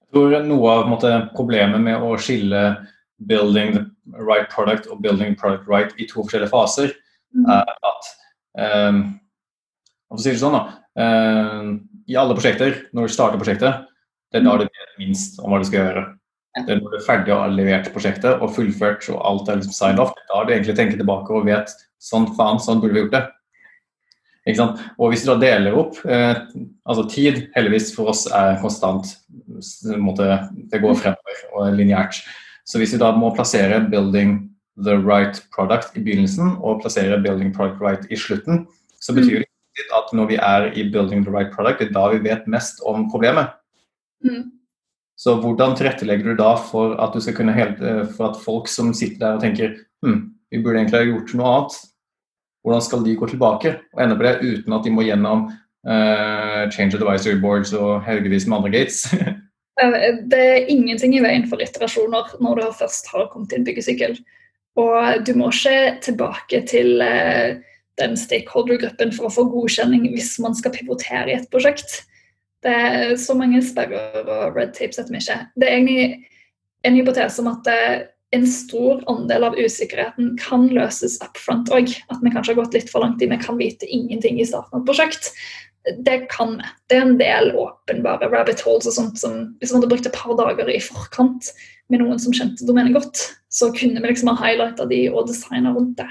Jeg 0.09 0.13
tror 0.13 0.45
noe 0.45 0.75
av 0.75 0.87
måte, 0.89 1.11
problemet 1.33 1.81
med 1.81 2.01
å 2.01 2.15
skille 2.21 2.61
building 3.29 3.73
the 4.13 4.23
right 4.25 4.49
product 4.53 4.87
og 4.87 5.01
building 5.01 5.35
product 5.37 5.67
right 5.69 5.93
i 5.97 6.07
to 6.09 6.21
forskjellige 6.21 6.53
faser, 6.53 6.93
mm. 7.35 7.49
er 7.49 7.73
at 7.89 8.13
for 8.57 10.17
å 10.17 10.23
si 10.23 10.31
det 10.31 10.41
sånn 10.41 10.57
da, 10.57 10.63
um, 10.99 11.73
I 12.09 12.17
alle 12.17 12.37
prosjekter, 12.37 12.85
når 12.95 13.09
du 13.09 13.13
starter 13.13 13.41
prosjektet, 13.41 13.85
det 14.29 14.39
er 14.39 14.45
da 14.45 14.55
mm. 14.55 14.61
du 14.61 14.65
vet 14.65 14.95
minst 15.01 15.37
om 15.41 15.53
hva 15.53 15.59
du 15.61 15.67
skal 15.69 15.83
gjøre. 15.83 16.05
Det 16.59 16.73
er 16.73 16.79
når 16.81 16.93
du 16.93 16.97
er 16.97 17.05
ferdig 17.05 17.33
og 17.33 17.43
har 17.43 17.53
levert 17.53 17.91
prosjektet 17.93 18.41
og 18.41 18.53
fullført 18.55 19.05
og 19.13 19.19
alt 19.25 19.51
er 19.51 19.59
liksom 19.59 19.75
signed 19.75 20.01
off, 20.01 20.15
da 20.31 20.41
du 20.43 20.53
egentlig 20.53 20.75
tenker 20.77 20.97
tilbake 20.99 21.33
og 21.35 21.45
vet 21.47 21.71
sånn 22.01 22.27
faen, 22.37 22.59
sånn 22.61 22.81
burde 22.81 22.97
vi 22.97 23.03
gjort 23.03 23.15
det. 23.15 23.23
Ikke 24.47 24.57
sant? 24.61 24.81
Og 24.97 25.11
hvis 25.11 25.23
du 25.23 25.29
da 25.29 25.37
deler 25.41 25.77
opp 25.77 25.99
eh, 26.09 26.41
altså 26.89 27.05
Tid 27.11 27.41
heldigvis 27.53 27.91
for 27.93 28.09
oss 28.13 28.25
er 28.33 28.57
konstant. 28.63 29.11
Måte, 29.99 30.25
det 30.71 30.81
går 30.81 30.97
fremover 30.97 31.41
og 31.51 31.65
er 31.67 31.75
lineært. 31.77 32.21
Så 32.65 32.81
hvis 32.81 32.95
vi 32.95 33.01
da 33.01 33.11
må 33.17 33.31
plassere 33.35 33.81
'building 33.85 34.37
the 34.85 34.97
right 34.97 35.41
product' 35.55 35.97
i 35.97 36.03
begynnelsen 36.03 36.57
og 36.61 36.81
plassere 36.81 37.21
'building 37.21 37.53
product 37.55 37.81
right' 37.81 38.07
i 38.09 38.15
slutten, 38.15 38.67
så 39.01 39.13
betyr 39.13 39.39
mm. 39.39 39.45
det 39.77 39.85
at 39.97 40.13
når 40.13 40.25
vi 40.25 40.35
er 40.35 40.71
i 40.73 40.89
'building 40.91 41.23
the 41.23 41.33
right 41.37 41.51
product', 41.53 41.79
det 41.79 41.87
er 41.89 41.97
da 41.99 42.17
vi 42.17 42.29
vet 42.29 42.47
mest 42.47 42.81
om 42.85 43.11
problemet. 43.11 43.47
Mm. 44.23 44.51
Så 45.17 45.35
hvordan 45.35 45.75
tilrettelegger 45.75 46.25
du 46.25 46.35
da 46.35 46.55
for 46.55 46.95
at, 46.95 47.13
du 47.13 47.21
skal 47.21 47.35
kunne 47.35 47.53
helt, 47.53 47.81
eh, 47.81 48.05
for 48.17 48.29
at 48.29 48.41
folk 48.45 48.67
som 48.67 48.93
sitter 48.93 49.19
der 49.19 49.33
og 49.35 49.41
tenker 49.41 49.75
hm, 50.05 50.31
vi 50.51 50.63
burde 50.63 50.79
egentlig 50.79 50.99
ha 50.99 51.05
gjort 51.05 51.33
noe 51.35 51.47
annet, 51.47 51.73
hvordan 52.63 52.81
skal 52.81 53.03
de 53.05 53.15
gå 53.15 53.27
tilbake 53.27 53.75
og 53.93 54.03
ende 54.03 54.15
på 54.15 54.23
det 54.23 54.39
uten 54.43 54.73
at 54.73 54.85
de 54.85 54.91
må 54.91 55.03
gjennom 55.07 55.45
uh, 55.87 56.63
change 56.71 56.95
advisory 56.95 57.39
boards 57.41 57.73
og 57.73 58.01
haugevis 58.03 58.47
med 58.47 58.57
andre 58.57 58.71
gates? 58.79 59.05
Eh, 59.79 60.17
det 60.27 60.39
er 60.43 60.65
ingenting 60.67 61.13
i 61.15 61.21
veien 61.23 61.45
for 61.47 61.61
iterasjoner 61.63 62.33
når 62.43 62.57
du 62.59 62.63
først 62.81 63.05
har 63.13 63.29
kommet 63.31 63.53
en 63.55 63.63
byggesykkel. 63.63 64.17
Og 64.79 65.25
du 65.27 65.33
må 65.37 65.49
ikke 65.51 65.97
tilbake 66.05 66.61
til 66.69 67.01
uh, 67.03 67.57
den 67.99 68.15
stakeholder-gruppen 68.19 69.11
for 69.15 69.27
å 69.27 69.33
få 69.33 69.47
godkjenning 69.51 70.07
hvis 70.13 70.37
man 70.43 70.55
skal 70.57 70.73
pivotere 70.75 71.33
i 71.33 71.37
et 71.37 71.49
prosjekt. 71.51 72.03
Det 72.63 72.71
er 72.71 73.17
så 73.19 73.35
mange 73.39 73.61
sperrer 73.63 74.23
og 74.23 74.57
red 74.57 74.73
tapes 74.75 74.99
at 74.99 75.11
vi 75.11 75.19
ikke 75.21 75.37
Det 75.55 75.67
er 75.67 75.75
egentlig 75.77 76.07
en 76.87 76.95
hypotese 76.95 77.39
om 77.43 77.51
at 77.51 77.67
eh, 77.71 78.01
en 78.35 78.45
stor 78.47 78.99
andel 79.09 79.47
av 79.47 79.57
usikkerheten 79.57 80.35
kan 80.39 80.67
løses 80.75 81.17
up 81.23 81.39
front 81.39 81.71
òg. 81.73 81.91
At 82.11 82.19
vi 82.21 82.33
kanskje 82.33 82.53
har 82.53 82.61
gått 82.61 82.75
litt 82.77 82.91
for 82.91 83.03
langt 83.03 83.23
i 83.23 83.29
vi 83.31 83.39
kan 83.41 83.57
vite 83.59 83.87
ingenting 83.89 84.39
i 84.39 84.47
starten 84.47 84.77
av 84.77 84.83
et 84.83 84.91
prosjekt. 84.91 85.31
Det 86.05 86.17
kan 86.31 86.55
vi. 86.59 86.69
Det 86.89 86.97
er 86.97 87.05
en 87.05 87.19
del 87.19 87.51
åpenbare 87.57 88.29
rabbit 88.31 88.61
holes 88.65 88.87
og 88.89 88.95
sånt 88.95 89.19
som 89.21 89.35
Hvis 89.59 89.71
man 89.71 89.81
hadde 89.81 89.91
brukt 89.91 90.09
et 90.09 90.15
par 90.15 90.37
dager 90.39 90.71
i 90.71 90.79
forkant 90.83 91.51
med 91.89 92.03
noen 92.03 92.19
som 92.21 92.33
kjente 92.35 92.67
domenet 92.67 92.93
godt, 92.93 93.21
så 93.49 93.71
kunne 93.73 94.01
vi 94.01 94.11
liksom 94.11 94.29
ha 94.29 94.37
highlighta 94.37 94.85
de 94.89 95.07
og 95.09 95.29
designa 95.29 95.73
rundt 95.73 95.97
det. 95.97 96.09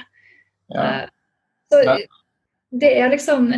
Ja. 0.74 0.86
Eh, 0.86 1.04
så 1.72 1.98
det 2.78 2.90
er 3.00 3.12
liksom 3.12 3.52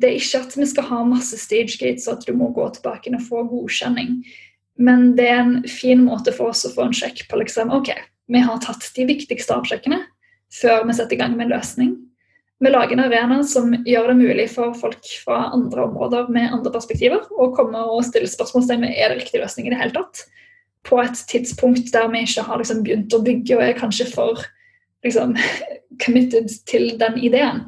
det 0.00 0.08
er 0.08 0.18
ikke 0.18 0.40
at 0.46 0.56
vi 0.56 0.66
skal 0.68 0.86
ha 0.88 1.02
masse 1.06 1.36
stage 1.38 1.78
gates 1.80 2.06
og 2.08 2.18
at 2.18 2.26
du 2.26 2.34
må 2.36 2.50
gå 2.56 2.66
tilbake 2.76 3.12
og 3.12 3.26
få 3.28 3.44
godkjenning. 3.50 4.18
Men 4.80 5.12
det 5.18 5.28
er 5.30 5.42
en 5.42 5.56
fin 5.70 6.02
måte 6.02 6.32
for 6.34 6.50
oss 6.50 6.64
å 6.66 6.72
få 6.74 6.88
en 6.88 6.96
sjekk 6.96 7.26
på 7.30 7.38
liksom, 7.38 7.70
ok, 7.74 7.92
vi 8.32 8.42
har 8.42 8.62
tatt 8.64 8.88
de 8.96 9.06
viktigste 9.06 9.54
avsjekkene 9.54 10.00
før 10.54 10.86
vi 10.88 10.96
setter 10.96 11.16
i 11.16 11.20
gang 11.20 11.36
med 11.36 11.48
en 11.48 11.54
løsning. 11.56 11.92
Vi 12.62 12.70
lager 12.70 12.94
en 12.94 13.04
arena 13.04 13.40
som 13.46 13.72
gjør 13.84 14.12
det 14.12 14.18
mulig 14.20 14.46
for 14.52 14.76
folk 14.78 15.08
fra 15.24 15.48
andre 15.56 15.88
områder 15.88 16.28
med 16.32 16.52
andre 16.54 16.70
perspektiver 16.72 17.24
å 17.34 17.50
komme 17.56 17.80
og 17.90 18.04
stille 18.06 18.30
spørsmålstegn 18.30 18.86
ved 18.86 18.94
er 18.94 19.10
det 19.10 19.22
riktig 19.22 19.42
løsning 19.42 19.68
i 19.68 19.72
det 19.74 19.80
hele 19.80 19.96
tatt. 19.96 20.22
På 20.86 21.00
et 21.02 21.18
tidspunkt 21.30 21.90
der 21.92 22.06
vi 22.12 22.22
ikke 22.24 22.44
har 22.46 22.60
liksom 22.60 22.84
begynt 22.86 23.16
å 23.16 23.22
bygge 23.24 23.58
og 23.58 23.64
er 23.66 23.78
kanskje 23.78 24.06
for 24.12 24.44
liksom, 25.04 25.34
committed 26.04 26.52
til 26.70 26.94
den 27.00 27.18
ideen 27.26 27.66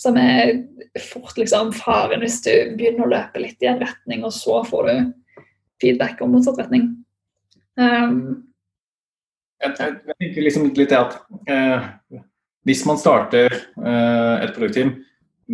som 0.00 0.18
er 0.18 0.56
fort 0.98 1.38
liksom 1.38 1.70
faren 1.76 2.24
hvis 2.24 2.40
du 2.44 2.52
begynner 2.74 3.06
å 3.06 3.12
løpe 3.12 3.42
litt 3.42 3.62
i 3.62 3.70
en 3.70 3.80
retning, 3.82 4.24
og 4.26 4.34
så 4.34 4.60
får 4.66 4.90
du 4.90 5.38
feedback 5.82 6.20
om 6.24 6.34
motsatt 6.34 6.58
retning. 6.58 6.90
Um, 7.78 8.42
jeg, 9.62 9.76
jeg, 9.78 9.94
jeg, 10.10 10.16
tenker 10.20 10.46
liksom 10.46 10.66
litt 10.74 10.90
det 10.90 10.98
at 10.98 11.16
eh, 11.50 11.86
hvis 12.64 12.84
man 12.88 13.00
starter 13.00 13.52
eh, 13.52 14.44
et 14.44 14.54
produktteam 14.56 14.94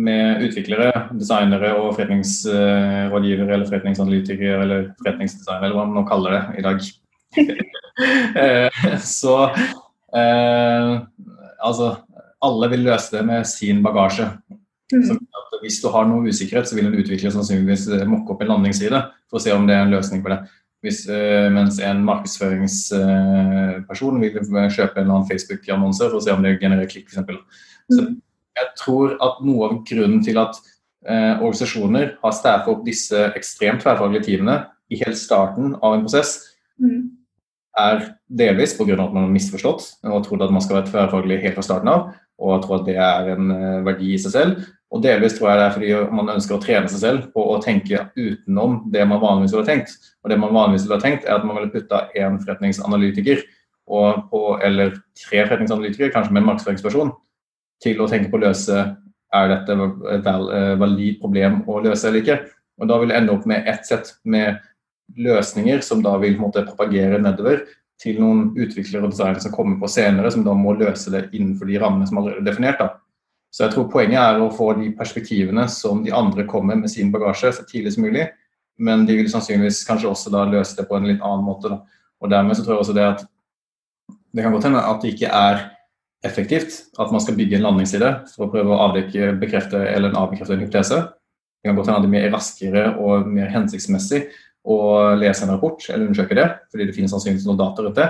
med 0.01 0.45
utviklere, 0.45 0.91
designere 1.19 1.73
og 1.75 1.97
forretningsrådgivere 1.97 3.51
eller 3.51 3.67
forretningsanalytikere 3.67 4.61
eller 4.63 4.85
forretningsdesignere, 5.01 5.65
eller 5.65 5.75
hva 5.75 5.87
man 5.89 5.97
nå 5.99 6.05
kaller 6.07 6.37
det 6.37 6.61
i 6.61 6.65
dag, 6.67 6.87
eh, 8.45 8.95
så 9.03 9.35
eh, 10.15 10.93
altså 11.59 11.91
alle 12.41 12.71
vil 12.71 12.87
løse 12.87 13.17
det 13.17 13.25
med 13.27 13.43
sin 13.49 13.83
bagasje. 13.83 14.29
Mm. 14.91 15.19
Hvis 15.61 15.81
du 15.83 15.91
har 15.93 16.07
noe 16.07 16.31
usikkerhet, 16.31 16.67
så 16.67 16.77
vil 16.77 16.87
en 16.87 16.97
utvikler 16.97 17.33
sannsynligvis 17.33 17.89
mokke 18.09 18.33
opp 18.33 18.41
en 18.43 18.55
landingsside 18.55 19.03
for 19.29 19.37
å 19.37 19.43
se 19.43 19.53
om 19.53 19.67
det 19.67 19.75
er 19.75 19.85
en 19.85 19.93
løsning 19.93 20.23
på 20.23 20.31
det. 20.31 20.39
Hvis, 20.81 20.99
uh, 21.09 21.49
mens 21.53 21.79
en 21.85 22.05
markedsføringsperson 22.07 24.21
vil 24.21 24.31
kjøpe 24.33 24.97
en 24.97 25.03
eller 25.03 25.03
annen 25.03 25.29
Facebook-annonse 25.29 26.03
for 26.07 26.17
å 26.17 26.23
se 26.25 26.31
om 26.33 26.43
det 26.45 26.61
genererer 26.61 26.89
klikk, 26.89 27.07
f.eks. 27.11 27.21
Mm. 27.21 27.27
Så 27.93 28.01
jeg 28.57 28.67
tror 28.79 29.07
at 29.21 29.35
noe 29.45 29.61
av 29.67 29.73
grunnen 29.87 30.21
til 30.25 30.37
at 30.41 30.53
uh, 30.57 31.33
organisasjoner 31.37 32.05
har 32.23 32.33
staffet 32.35 32.71
opp 32.73 32.81
disse 32.87 33.19
ekstremt 33.37 33.81
tverrfaglige 33.85 34.25
teamene 34.31 34.57
i 34.91 34.99
helt 35.01 35.19
starten 35.19 35.75
av 35.79 35.95
en 35.95 36.05
prosess, 36.05 36.35
mm. 36.81 37.01
er 37.79 38.03
delvis 38.41 38.75
pga. 38.77 38.97
at 38.97 39.13
man 39.13 39.25
har 39.25 39.33
misforstått 39.33 39.83
og 40.09 40.25
trodd 40.25 40.43
at 40.45 40.53
man 40.53 40.63
skal 40.63 40.79
være 40.79 40.91
tverrfaglig 40.91 41.41
helt 41.45 41.57
fra 41.57 41.65
starten 41.65 41.91
av, 41.91 42.11
og 42.41 42.63
tror 42.65 42.81
at 42.81 42.87
det 42.89 42.97
er 42.97 43.33
en 43.35 43.51
eh, 43.53 43.81
verdi 43.85 44.15
i 44.15 44.21
seg 44.21 44.33
selv. 44.33 44.51
Og 44.91 45.03
delvis 45.03 45.37
tror 45.37 45.49
jeg 45.49 45.59
det 45.59 45.65
er 45.65 45.75
fordi 45.75 45.91
man 46.17 46.33
ønsker 46.33 46.57
å 46.57 46.61
trene 46.63 46.89
seg 46.91 46.99
selv 46.99 47.27
på 47.31 47.43
å 47.53 47.59
tenke 47.63 48.09
utenom 48.17 48.81
det 48.91 49.05
man 49.07 49.21
vanligvis 49.21 49.53
ville 49.55 49.67
tenkt. 49.69 49.93
Og 50.23 50.31
det 50.33 50.37
man 50.41 50.51
vanligvis 50.55 50.87
ville 50.87 50.99
tenkt, 51.03 51.27
er 51.27 51.37
at 51.37 51.45
man 51.47 51.57
ville 51.57 51.71
putta 51.71 52.09
én 52.11 52.39
forretningsanalytiker 52.41 53.45
på, 53.87 54.41
eller 54.63 54.97
tre 55.19 55.45
forretningsanalytikere, 55.45 56.11
kanskje 56.11 56.35
med 56.35 56.43
en 56.43 56.49
markedsføringsperson, 56.51 57.13
til 57.83 58.03
å 58.03 58.09
tenke 58.11 58.31
på 58.31 58.39
å 58.39 58.43
løse 58.43 58.83
er 59.31 59.51
dette 59.51 59.77
et 60.11 60.27
eh, 60.27 60.73
valid 60.79 61.21
problem 61.21 61.61
å 61.71 61.79
løse 61.83 62.09
eller 62.09 62.23
ikke. 62.23 62.37
Og 62.81 62.89
Da 62.89 62.97
vil 62.99 63.11
det 63.11 63.19
ende 63.19 63.35
opp 63.35 63.45
med 63.47 63.67
ett 63.69 63.85
sett 63.87 64.11
med 64.23 64.59
løsninger 65.17 65.83
som 65.85 66.01
da 66.03 66.17
vil 66.19 66.39
måte, 66.39 66.65
propagere 66.67 67.19
nedover 67.21 67.63
til 68.01 68.19
noen 68.21 68.49
utviklere 68.57 69.05
og 69.05 69.13
designere 69.13 69.43
som 69.43 69.53
kommer 69.53 69.77
på 69.81 69.89
senere, 69.91 70.31
som 70.33 70.43
da 70.45 70.55
må 70.57 70.73
løse 70.79 71.13
det 71.13 71.27
innenfor 71.31 71.69
de 71.69 71.79
rammene 71.81 72.07
som 72.09 72.19
allerede 72.19 72.41
er 72.41 72.49
definert. 72.49 72.81
Da. 72.81 72.89
Så 73.51 73.65
jeg 73.65 73.73
tror 73.73 73.89
poenget 73.91 74.19
er 74.21 74.39
å 74.39 74.51
få 74.55 74.69
de 74.79 74.93
perspektivene 74.95 75.65
som 75.71 76.05
de 76.05 76.13
andre 76.15 76.45
kommer 76.47 76.77
med 76.79 76.91
sin 76.91 77.11
bagasje, 77.11 77.51
så 77.57 77.65
tidlig 77.67 77.93
som 77.97 78.05
mulig. 78.07 78.29
Men 78.79 79.03
de 79.05 79.17
vil 79.19 79.29
sannsynligvis 79.31 79.83
kanskje 79.87 80.09
også 80.09 80.31
da 80.33 80.45
løse 80.47 80.77
det 80.77 80.87
på 80.87 80.95
en 80.97 81.09
litt 81.09 81.19
annen 81.19 81.43
måte. 81.45 81.69
Da. 81.73 82.07
Og 82.23 82.31
dermed 82.31 82.57
så 82.57 82.63
tror 82.63 82.77
jeg 82.77 82.85
også 82.85 82.95
det 82.97 83.07
at 83.09 83.25
det 84.31 84.45
kan 84.45 84.55
godt 84.55 84.69
hende 84.69 84.81
at 84.87 85.03
det 85.03 85.11
ikke 85.11 85.31
er 85.35 85.65
effektivt 86.23 86.77
at 87.01 87.11
man 87.11 87.21
skal 87.23 87.35
bygge 87.35 87.57
en 87.57 87.65
landingsside 87.65 88.11
for 88.31 88.45
å 88.45 88.51
prøve 88.53 88.71
å 88.71 88.79
avdekke, 88.87 89.33
bekrefte 89.41 89.81
eller 89.89 90.15
avbekrefte 90.15 90.55
en 90.55 90.63
hypotese. 90.63 91.01
Det 91.61 91.69
kan 91.69 91.77
godt 91.77 91.91
hende 91.91 91.99
at 91.99 92.05
det 92.05 92.11
er 92.11 92.15
mer 92.15 92.33
raskere 92.35 92.85
og 93.01 93.27
mer 93.29 93.51
hensiktsmessig 93.51 94.23
å 94.61 94.77
lese 95.17 95.45
en 95.45 95.51
rapport 95.55 95.83
eller 95.89 96.07
undersøke 96.07 96.37
det, 96.37 96.47
fordi 96.71 96.87
det 96.87 96.95
finnes 96.95 97.11
sannsynligvis 97.13 97.47
noen 97.49 97.59
data 97.59 97.83
rundt 97.83 97.99
det. 97.99 98.07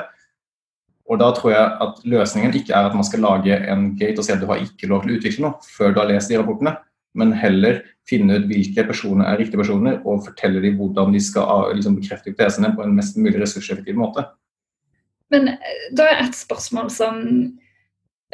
Og 1.12 1.20
da 1.20 1.28
tror 1.36 1.52
jeg 1.52 1.72
at 1.84 2.04
løsningen 2.08 2.54
ikke 2.56 2.72
er 2.72 2.88
at 2.88 2.96
man 2.96 3.04
skal 3.04 3.24
lage 3.26 3.58
en 3.74 3.90
gate 4.00 4.22
og 4.22 4.26
si 4.26 4.32
at 4.32 4.40
du 4.40 4.48
har 4.48 4.62
ikke 4.64 4.88
lov 4.88 5.04
til 5.04 5.12
å 5.12 5.18
utvikle 5.20 5.44
noe 5.44 5.72
før 5.74 5.92
du 5.92 6.00
har 6.00 6.08
lest 6.08 6.32
de 6.32 6.38
rapportene, 6.40 6.78
men 7.20 7.34
heller 7.36 7.82
finne 8.08 8.38
ut 8.40 8.46
hvilke 8.48 8.86
personer 8.88 9.28
er 9.28 9.42
riktige 9.42 9.60
personer, 9.60 10.00
og 10.08 10.24
fortelle 10.26 10.62
dem 10.64 10.78
hvordan 10.80 11.12
de 11.12 11.20
skal 11.24 11.74
liksom, 11.76 11.98
bekrefte 12.00 12.34
tesene 12.38 12.72
på 12.76 12.86
en 12.86 12.96
mest 12.96 13.20
mulig 13.20 13.42
ressurseffektiv 13.42 14.00
måte. 14.00 14.24
Men 15.32 15.52
eh, 15.54 15.84
da 15.96 16.08
er 16.08 16.24
et 16.26 16.38
spørsmål 16.38 16.88
som 16.92 17.20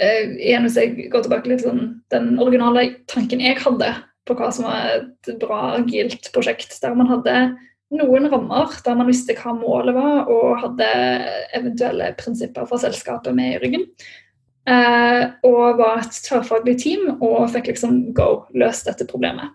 uh, 0.02 0.24
igjen 0.38 0.66
Hvis 0.66 0.78
jeg 0.82 1.10
går 1.14 1.26
tilbake 1.28 1.52
litt 1.52 1.62
sånn 1.62 2.00
Den 2.10 2.40
originale 2.42 2.88
tanken 3.12 3.44
jeg 3.44 3.60
hadde 3.62 3.92
på 4.26 4.34
hva 4.34 4.50
som 4.52 4.66
var 4.66 4.96
et 4.98 5.30
bra 5.40 5.78
agilt 5.78 6.32
prosjekt, 6.34 6.74
der 6.82 6.96
man 6.98 7.08
hadde 7.08 7.36
noen 7.96 8.28
rammer 8.32 8.74
der 8.84 8.98
man 9.00 9.08
visste 9.08 9.36
hva 9.38 9.54
målet 9.56 9.96
var, 9.96 10.28
og 10.32 10.62
hadde 10.64 10.88
eventuelle 11.56 12.12
prinsipper 12.20 12.68
for 12.70 12.82
selskapet 12.82 13.36
med 13.36 13.56
i 13.56 13.62
ryggen. 13.64 13.86
Eh, 14.68 15.24
og 15.48 15.80
var 15.80 16.02
et 16.02 16.18
tverrfaglig 16.26 16.76
team 16.82 17.08
og 17.22 17.48
fikk 17.54 17.72
liksom 17.72 18.00
go, 18.18 18.44
løst 18.58 18.90
dette 18.90 19.08
problemet. 19.08 19.54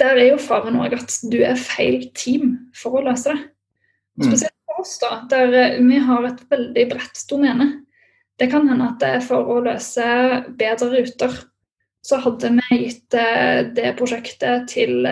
Der 0.00 0.14
er 0.14 0.28
jo 0.30 0.40
faren 0.40 0.78
òg 0.78 0.94
at 0.94 1.16
du 1.32 1.40
er 1.42 1.58
feil 1.58 2.06
team 2.14 2.54
for 2.76 3.00
å 3.00 3.04
løse 3.08 3.34
det. 3.34 3.40
Spesielt 4.20 4.54
for 4.68 4.84
oss, 4.84 4.94
da, 5.02 5.12
der 5.32 5.56
eh, 5.58 5.78
vi 5.82 5.98
har 6.06 6.28
et 6.28 6.44
veldig 6.52 6.86
bredt 6.92 7.24
domene. 7.30 7.70
Det 8.38 8.48
kan 8.52 8.68
hende 8.70 8.92
at 8.92 9.02
det 9.02 9.14
er 9.16 9.24
for 9.24 9.50
å 9.50 9.58
løse 9.64 10.06
bedre 10.56 10.92
ruter, 10.94 11.34
så 12.06 12.20
hadde 12.22 12.54
vi 12.54 12.78
gitt 12.84 13.18
eh, 13.18 13.66
det 13.74 13.96
prosjektet 13.98 14.70
til 14.70 15.02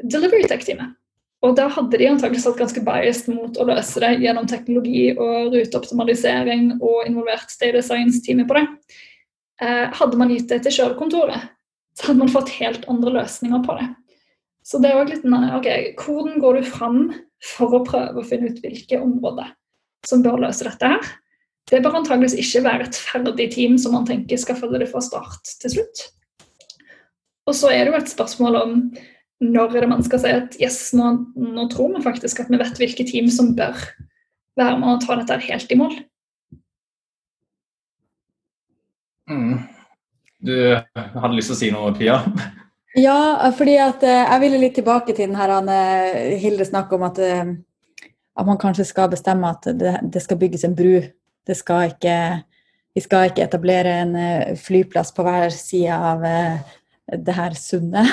Delivery 0.00 0.48
Tech-teamet. 0.48 0.96
Og 1.42 1.56
da 1.58 1.66
hadde 1.74 1.98
de 1.98 2.06
antakelig 2.06 2.44
satt 2.44 2.58
ganske 2.60 2.80
biased 2.86 3.32
mot 3.34 3.56
å 3.58 3.66
løse 3.66 3.98
det 4.02 4.12
gjennom 4.22 4.46
teknologi 4.50 5.08
og 5.16 5.50
ruteoptimalisering 5.56 6.76
og 6.78 7.08
involvert 7.08 7.50
data 7.58 7.82
science-teamet 7.82 8.46
på 8.46 8.60
det. 8.60 8.62
Eh, 9.62 9.88
hadde 9.98 10.20
man 10.20 10.30
gitt 10.30 10.46
det 10.52 10.60
til 10.62 10.76
kjølekontoret, 10.76 11.50
så 11.98 12.08
hadde 12.08 12.22
man 12.22 12.30
fått 12.30 12.54
helt 12.60 12.86
andre 12.90 13.16
løsninger 13.18 13.64
på 13.66 13.74
det. 13.80 13.88
Så 14.62 14.78
det 14.78 14.92
er 14.92 15.00
òg 15.00 15.10
litt 15.10 15.26
ok, 15.26 15.68
Hvordan 15.98 16.38
går 16.38 16.60
du 16.60 16.70
fram 16.70 17.00
for 17.42 17.74
å 17.74 17.82
prøve 17.86 18.22
å 18.22 18.26
finne 18.26 18.52
ut 18.52 18.62
hvilke 18.62 19.00
områder 19.02 19.50
som 20.06 20.22
bør 20.22 20.44
løse 20.46 20.66
dette 20.68 20.92
her? 20.94 21.12
Det 21.70 21.80
bør 21.82 21.98
antageligvis 21.98 22.38
ikke 22.38 22.64
være 22.68 22.86
et 22.86 22.98
ferdig 22.98 23.48
team 23.54 23.78
som 23.78 23.94
man 23.96 24.06
tenker 24.06 24.38
skal 24.38 24.58
følge 24.58 24.82
det 24.82 24.90
fra 24.92 25.02
start 25.02 25.56
til 25.62 25.74
slutt. 25.74 26.04
Og 27.50 27.56
så 27.58 27.72
er 27.74 27.82
det 27.82 27.92
jo 27.92 27.98
et 27.98 28.12
spørsmål 28.12 28.58
om 28.60 28.76
når 29.42 29.76
er 29.76 29.84
det 29.84 29.90
man 29.90 30.04
skal 30.06 30.22
si 30.22 30.30
at 30.32 30.56
yes, 30.62 30.78
nå, 30.96 31.10
nå 31.34 31.66
tror 31.72 31.96
vi 31.96 32.04
faktisk 32.04 32.44
at 32.44 32.50
vi 32.52 32.60
vet 32.60 32.78
hvilke 32.78 33.06
team 33.08 33.28
som 33.32 33.52
bør 33.58 33.76
være 34.58 34.78
med 34.78 34.88
å 34.92 34.98
ta 35.02 35.16
dette 35.18 35.40
helt 35.48 35.72
i 35.72 35.78
mål. 35.80 35.94
Mm. 39.30 39.62
Du 40.42 40.54
hadde 40.94 41.36
lyst 41.36 41.52
til 41.52 41.56
å 41.56 41.60
si 41.60 41.70
noe, 41.74 41.94
Pia? 41.98 42.20
Ja, 42.92 43.48
fordi 43.56 43.78
at 43.80 44.02
eh, 44.04 44.18
jeg 44.20 44.40
ville 44.42 44.58
litt 44.60 44.74
tilbake 44.76 45.14
til 45.16 45.30
den 45.30 45.38
her 45.38 45.54
eh, 45.62 46.34
Hilde 46.42 46.66
snakker 46.68 46.98
om 46.98 47.06
at, 47.06 47.20
eh, 47.24 47.54
at, 48.04 48.44
man 48.44 48.58
kanskje 48.60 48.84
skal 48.84 49.08
bestemme 49.08 49.48
at 49.48 49.64
det, 49.80 49.94
det, 50.12 50.20
skal 50.20 50.36
bygges 50.36 50.66
en 50.68 50.74
bru. 50.76 50.98
Det 51.48 51.56
skal 51.56 51.94
ikke, 51.94 52.16
vi 52.92 53.00
skal 53.00 53.30
ikke 53.30 53.46
etablere 53.46 53.94
en 54.02 54.12
flyplass 54.60 55.14
på 55.16 55.24
hver 55.24 55.48
side 55.56 55.96
av 55.96 56.26
det 57.18 57.34
her 57.36 57.54
sunne. 57.58 58.06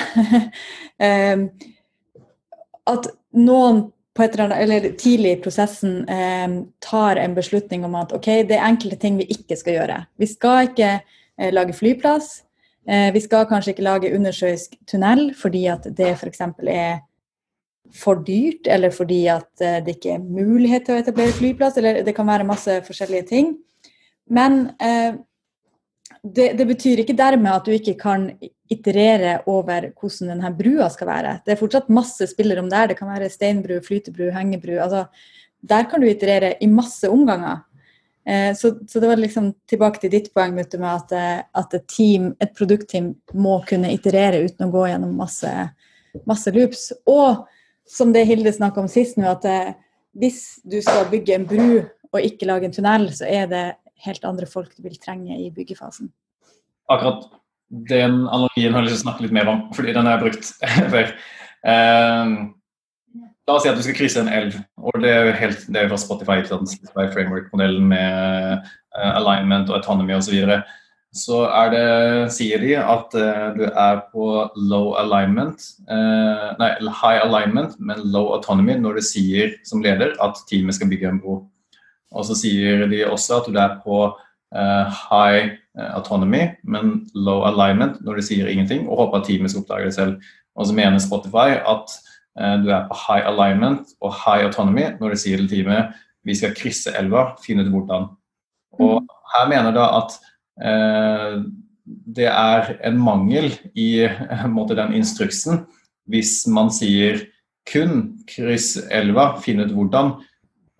at 2.90 3.08
noen 3.36 3.82
på 4.16 4.24
et 4.24 4.34
eller 4.34 4.44
annet, 4.48 4.62
eller 4.64 4.92
tidlig 4.98 5.32
i 5.32 5.40
prosessen 5.40 6.00
eh, 6.10 6.54
tar 6.82 7.20
en 7.22 7.34
beslutning 7.36 7.84
om 7.86 7.94
at 8.00 8.12
ok, 8.16 8.28
det 8.48 8.56
er 8.58 8.66
enkelte 8.66 8.98
ting 9.00 9.18
vi 9.20 9.28
ikke 9.30 9.56
skal 9.58 9.78
gjøre. 9.78 9.98
Vi 10.20 10.28
skal 10.28 10.70
ikke 10.70 10.90
eh, 10.98 11.52
lage 11.54 11.76
flyplass. 11.76 12.42
Eh, 12.88 13.12
vi 13.14 13.22
skal 13.22 13.46
kanskje 13.48 13.74
ikke 13.74 13.86
lage 13.86 14.12
undersjøisk 14.16 14.74
tunnel 14.90 15.30
fordi 15.38 15.64
at 15.70 15.86
det 15.96 16.10
f.eks. 16.16 16.42
er 16.66 17.00
for 17.94 18.22
dyrt, 18.26 18.68
eller 18.70 18.92
fordi 18.94 19.24
at 19.30 19.64
eh, 19.64 19.80
det 19.84 19.96
ikke 19.98 20.16
er 20.16 20.26
mulighet 20.26 20.86
til 20.86 20.96
å 20.96 21.02
etablere 21.02 21.36
flyplass, 21.36 21.78
eller 21.78 22.02
det 22.06 22.14
kan 22.16 22.28
være 22.28 22.48
masse 22.48 22.80
forskjellige 22.86 23.28
ting. 23.30 23.54
Men 24.30 24.62
eh, 24.82 25.14
det, 26.22 26.52
det, 26.58 26.66
betyr 26.66 27.02
ikke 27.02 27.18
dermed 27.18 27.52
at 27.52 27.66
du 27.66 27.74
ikke 27.74 27.96
kan 27.98 28.30
iterere 28.70 29.40
over 29.50 29.88
hvordan 29.98 30.30
denne 30.34 30.52
brua 30.54 30.86
skal 30.92 31.08
være. 31.10 31.32
Det 31.44 31.54
er 31.54 31.58
fortsatt 31.60 31.90
masse 31.92 32.28
spillerom 32.30 32.70
der. 32.70 32.90
Det 32.90 32.98
kan 33.00 33.10
være 33.10 33.30
steinbru, 33.32 33.80
flytebru, 33.82 34.28
hengebru. 34.34 34.76
Altså, 34.82 35.06
der 35.60 35.88
kan 35.90 36.00
du 36.00 36.06
iterere 36.08 36.54
i 36.62 36.68
masse 36.70 37.10
omganger. 37.10 37.64
Eh, 38.26 38.54
så, 38.56 38.74
så, 38.88 39.00
det 39.00 39.08
var 39.08 39.18
liksom 39.18 39.52
tilbake 39.68 40.00
til 40.00 40.12
ditt 40.12 40.28
poeng 40.34 40.54
med 40.54 40.74
at, 40.74 41.12
eh, 41.16 41.40
at 41.42 41.74
et, 41.74 41.86
team, 41.90 42.30
et 42.40 42.52
produktteam 42.56 43.14
må 43.34 43.58
kunne 43.68 43.90
iterere 43.94 44.44
uten 44.44 44.68
å 44.68 44.72
gå 44.74 44.86
gjennom 44.92 45.16
masse, 45.18 45.50
masse 46.28 46.54
loops. 46.54 46.90
Og 47.10 47.42
som 47.90 48.14
det 48.14 48.26
Hilde 48.28 48.52
snakka 48.54 48.84
om 48.84 48.90
sist 48.92 49.18
nå, 49.18 49.26
at 49.26 49.48
eh, 49.50 49.74
hvis 50.20 50.60
du 50.62 50.78
skal 50.84 51.10
bygge 51.10 51.36
en 51.36 51.48
bru 51.48 51.82
og 52.10 52.22
ikke 52.22 52.46
lage 52.46 52.68
en 52.68 52.74
tunnel, 52.74 53.10
så 53.14 53.26
er 53.26 53.50
det 53.50 53.66
helt 54.06 54.24
andre 54.24 54.46
folk 54.48 54.72
du 54.76 54.86
vil 54.86 54.98
trenge 55.00 55.36
i 55.38 55.50
byggefasen. 55.54 56.10
Akkurat 56.90 57.39
den 57.70 58.22
analogien 58.26 58.74
har 58.74 58.82
jeg 58.82 58.90
lyst 58.90 58.98
til 58.98 59.02
å 59.02 59.06
snakke 59.08 59.26
litt 59.26 59.36
mer 59.36 59.50
om, 59.52 59.68
fordi 59.76 59.94
den 59.94 60.08
har 60.08 60.18
jeg 60.18 60.24
brukt 60.26 60.50
før. 60.94 61.12
Uh, 61.60 62.50
La 63.50 63.56
oss 63.56 63.64
si 63.66 63.70
at 63.70 63.78
du 63.78 63.82
skal 63.82 63.96
krysse 63.98 64.20
en 64.22 64.30
elv, 64.30 64.58
og 64.78 65.00
det 65.02 65.10
er 65.10 65.24
jo 65.26 65.38
helt, 65.40 65.62
det 65.74 65.80
er 65.80 65.88
fra 65.90 65.96
Spotify, 65.98 66.36
Spotify 66.46 67.08
Framework-modellen 67.10 67.88
med 67.90 68.60
uh, 68.62 69.10
alignment 69.18 69.72
og 69.72 69.80
autonomy 69.80 70.14
osv. 70.14 70.28
Så, 70.28 70.34
videre. 70.36 70.58
så 71.16 71.40
er 71.48 71.72
det, 71.74 71.86
sier 72.36 72.62
de 72.62 72.76
at 72.78 73.16
uh, 73.18 73.48
du 73.56 73.64
er 73.66 74.04
på 74.12 74.28
low 74.70 74.92
alignment, 75.00 75.66
uh, 75.90 76.52
nei, 76.60 76.70
high 77.00 77.18
alignment, 77.24 77.74
men 77.82 78.04
low 78.14 78.30
autonomy 78.36 78.78
når 78.78 79.00
du 79.00 79.08
sier 79.08 79.56
som 79.66 79.82
leder 79.82 80.14
at 80.22 80.38
teamet 80.50 80.78
skal 80.78 80.92
bygge 80.92 81.10
en 81.10 81.18
bro. 81.24 81.40
Og 82.14 82.30
så 82.30 82.38
sier 82.38 82.86
de 82.90 83.02
også 83.06 83.40
at 83.40 83.50
du 83.50 83.58
er 83.58 83.76
på 83.82 84.04
high 84.50 85.50
autonomy, 85.78 86.48
men 86.64 87.06
low 87.14 87.44
alignment 87.46 88.00
når 88.02 88.18
du 88.18 88.24
sier 88.26 88.48
ingenting, 88.50 88.88
og 88.88 89.04
håper 89.04 89.20
at 89.20 89.28
teamet 89.28 89.52
skal 89.52 89.62
oppdage 89.62 89.90
det 89.90 89.94
selv. 89.94 90.30
Og 90.58 90.66
så 90.66 90.74
mener 90.74 90.98
Spotify 90.98 91.60
at 91.62 91.94
Eh, 92.38 92.56
du 92.62 92.70
er 92.70 92.86
på 92.88 92.98
high 93.06 93.26
alignment 93.26 93.94
og 94.00 94.14
high 94.14 94.46
autonomy 94.46 94.86
når 95.00 95.14
du 95.14 95.22
sier 95.22 95.40
til 95.40 95.50
teamet 95.50 95.96
vi 96.28 96.36
skal 96.36 96.52
krysse 96.52 96.92
elva, 97.00 97.30
finne 97.40 97.64
ut 97.64 97.72
hvordan. 97.72 98.06
Og 98.76 99.00
mm. 99.00 99.10
her 99.32 99.48
mener 99.50 99.74
da 99.74 99.86
at 99.98 100.16
eh, 100.62 101.40
det 101.88 102.28
er 102.28 102.74
en 102.86 102.98
mangel 103.00 103.50
i 103.74 104.06
måte, 104.54 104.76
den 104.78 104.94
instruksen 104.98 105.64
hvis 106.10 106.44
man 106.50 106.70
sier 106.74 107.22
kun 107.70 108.20
kryss 108.28 108.76
elva, 108.90 109.32
finne 109.42 109.66
ut 109.66 109.74
hvordan, 109.74 110.14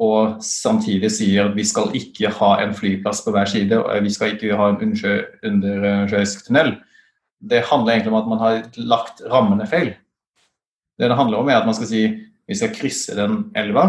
og 0.01 0.39
samtidig 0.45 1.11
sier 1.13 1.51
at 1.51 1.57
vi 1.57 1.65
skal 1.69 1.93
ikke 1.97 2.31
ha 2.39 2.55
en 2.63 2.73
flyplass 2.77 3.21
på 3.25 3.35
hver 3.35 3.49
side 3.51 3.77
og 3.77 4.05
vi 4.05 4.13
skal 4.13 4.35
ikke 4.35 4.57
ha 4.57 4.71
en 4.73 4.81
undersjøisk 4.81 6.47
tunnel. 6.47 6.75
Det 7.41 7.67
handler 7.69 7.95
egentlig 7.95 8.13
om 8.13 8.21
at 8.21 8.31
man 8.31 8.41
har 8.41 8.63
lagt 8.77 9.21
rammene 9.29 9.69
feil. 9.69 9.93
Det 10.97 11.09
det 11.09 11.17
handler 11.17 11.41
om, 11.41 11.49
er 11.49 11.61
at 11.61 11.69
man 11.69 11.77
skal 11.77 11.89
si 11.89 12.03
vi 12.49 12.57
skal 12.57 12.73
krysse 12.75 13.15
den 13.15 13.45
elva, 13.57 13.87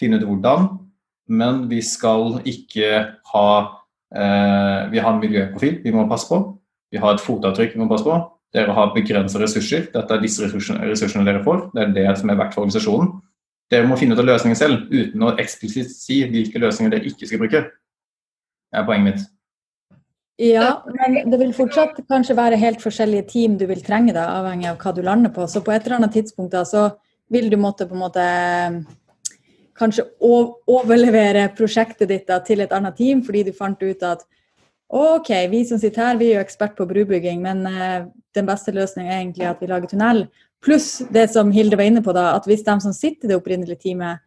finne 0.00 0.20
ut 0.20 0.28
hvordan, 0.28 0.68
men 1.28 1.64
vi 1.70 1.80
skal 1.82 2.38
ikke 2.44 2.90
ha 3.32 3.48
eh, 4.14 4.90
Vi 4.92 5.00
har 5.00 5.10
en 5.10 5.20
miljøprofil 5.20 5.80
vi 5.82 5.92
må 5.92 6.06
passe 6.08 6.28
på. 6.28 6.38
Vi 6.92 7.00
har 7.00 7.14
et 7.14 7.24
fotavtrykk 7.24 7.74
vi 7.74 7.80
må 7.80 7.88
passe 7.88 8.04
på. 8.04 8.18
Dere 8.54 8.76
har 8.76 8.92
begrensa 8.94 9.40
ressurser. 9.40 9.88
Dette 9.90 10.14
er 10.14 10.22
disse 10.22 10.44
ressursene, 10.44 10.84
ressursene, 10.86 11.24
dere 11.26 11.42
får. 11.42 11.70
Det 11.74 11.82
er 11.82 11.94
det 11.96 12.18
som 12.20 12.30
er 12.30 12.38
verdt 12.38 12.54
for 12.54 12.62
organisasjonen. 12.62 13.16
Dere 13.72 13.88
må 13.88 13.96
finne 13.96 14.16
ut 14.16 14.20
av 14.20 14.28
løsningen 14.28 14.58
selv, 14.58 14.88
uten 14.92 15.22
å 15.24 15.34
eksplisitt 15.40 15.92
si 15.92 16.20
hvilke 16.28 16.60
løsninger 16.60 16.92
dere 16.92 17.08
ikke 17.08 17.28
skal 17.28 17.40
bruke. 17.40 17.62
Det 18.70 18.80
er 18.80 18.86
poenget 18.88 19.08
mitt. 19.08 19.30
Ja, 20.42 20.82
men 20.90 21.30
det 21.30 21.38
vil 21.38 21.54
fortsatt 21.54 22.00
kanskje 22.10 22.34
være 22.34 22.58
helt 22.58 22.82
forskjellige 22.82 23.28
team 23.30 23.54
du 23.58 23.68
vil 23.70 23.84
trenge, 23.86 24.12
da, 24.16 24.26
avhengig 24.40 24.66
av 24.72 24.80
hva 24.82 24.92
du 24.96 25.00
lander 25.06 25.30
på. 25.34 25.46
Så 25.46 25.62
på 25.62 25.72
et 25.72 25.86
eller 25.86 26.00
annet 26.00 26.16
tidspunkt 26.16 26.56
da, 26.56 26.64
så 26.66 26.88
vil 27.30 27.46
du 27.52 27.56
måtte 27.60 27.86
på 27.86 27.94
en 27.94 28.02
måte 28.02 28.24
kanskje 29.78 30.04
overlevere 30.22 31.48
prosjektet 31.54 32.10
ditt 32.10 32.26
da, 32.30 32.40
til 32.42 32.64
et 32.64 32.74
annet 32.74 32.96
team, 32.98 33.22
fordi 33.26 33.44
du 33.46 33.54
fant 33.54 33.80
ut 33.82 34.06
at 34.06 34.26
OK, 34.94 35.30
vi 35.50 35.64
som 35.66 35.78
sitter 35.80 36.04
her, 36.04 36.18
vi 36.18 36.32
er 36.32 36.38
jo 36.38 36.44
ekspert 36.44 36.76
på 36.78 36.86
brubygging, 36.86 37.40
men 37.42 37.64
uh, 37.66 38.06
den 38.36 38.46
beste 38.46 38.74
løsningen 38.74 39.10
er 39.10 39.22
egentlig 39.22 39.48
at 39.48 39.62
vi 39.62 39.70
lager 39.70 39.90
tunnel. 39.90 40.26
Pluss 40.64 41.02
det 41.12 41.28
som 41.32 41.50
Hilde 41.52 41.76
var 41.76 41.88
inne 41.88 42.02
på, 42.04 42.14
da, 42.16 42.30
at 42.38 42.46
hvis 42.48 42.64
de 42.64 42.76
som 42.80 42.94
sitter 42.96 43.28
i 43.28 43.32
det 43.32 43.36
opprinnelige 43.36 43.82
teamet, 43.82 44.22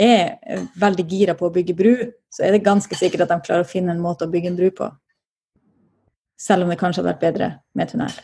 er 0.00 0.36
eh, 0.46 0.66
veldig 0.80 1.06
gira 1.10 1.34
på 1.36 1.48
å 1.48 1.54
bygge 1.54 1.76
bru, 1.76 1.94
så 2.32 2.46
er 2.46 2.54
det 2.54 2.64
ganske 2.66 2.94
sikkert 2.96 3.26
at 3.26 3.32
de 3.32 3.40
klarer 3.46 3.66
å 3.66 3.68
finne 3.68 3.92
en 3.92 4.02
måte 4.02 4.26
å 4.26 4.30
bygge 4.30 4.52
en 4.52 4.58
bru 4.58 4.70
på. 4.74 4.88
Selv 6.40 6.64
om 6.64 6.70
det 6.72 6.78
kanskje 6.80 7.02
hadde 7.02 7.12
vært 7.12 7.24
bedre 7.24 7.48
med 7.76 7.90
tunnel. 7.90 8.14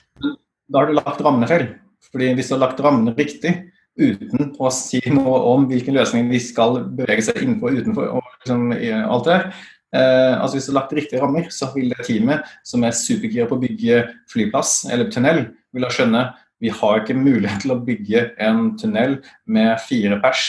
Da 0.71 0.81
har 0.81 0.89
du 0.89 0.97
lagt 0.97 1.23
rammene 1.25 1.49
feil. 1.51 1.67
Fordi 2.07 2.31
hvis 2.39 2.49
du 2.49 2.55
har 2.55 2.63
lagt 2.63 2.81
rammene 2.85 3.15
riktig, 3.17 3.53
uten 3.97 4.53
å 4.63 4.71
si 4.73 5.01
noe 5.11 5.41
om 5.51 5.67
hvilken 5.69 5.97
løsning 5.97 6.31
de 6.31 6.41
skal 6.43 6.79
bevege 6.97 7.25
seg 7.27 7.43
innenfor 7.43 7.73
og 7.73 7.83
utenfor, 7.83 8.09
og 8.19 8.31
liksom, 8.39 8.65
alt 8.77 9.29
det 9.29 9.37
eh, 9.41 10.35
altså 10.37 10.57
Hvis 10.57 10.69
du 10.69 10.73
har 10.73 10.79
lagt 10.81 10.97
riktige 10.97 11.23
rammer, 11.23 11.49
så 11.51 11.71
vil 11.75 11.93
det 11.93 12.07
teamet 12.07 12.57
som 12.67 12.85
er 12.87 12.97
supergira 12.97 13.49
på 13.49 13.59
å 13.59 13.63
bygge 13.63 14.03
flyplass 14.33 14.85
eller 14.93 15.11
tunnel, 15.13 15.47
vil 15.75 15.87
da 15.87 15.93
skjønne 15.93 16.27
vi 16.61 16.73
har 16.73 17.03
ikke 17.03 17.19
mulighet 17.19 17.65
til 17.65 17.75
å 17.75 17.83
bygge 17.85 18.23
en 18.43 18.73
tunnel 18.81 19.19
med 19.45 19.77
fire 19.85 20.19
pers 20.23 20.47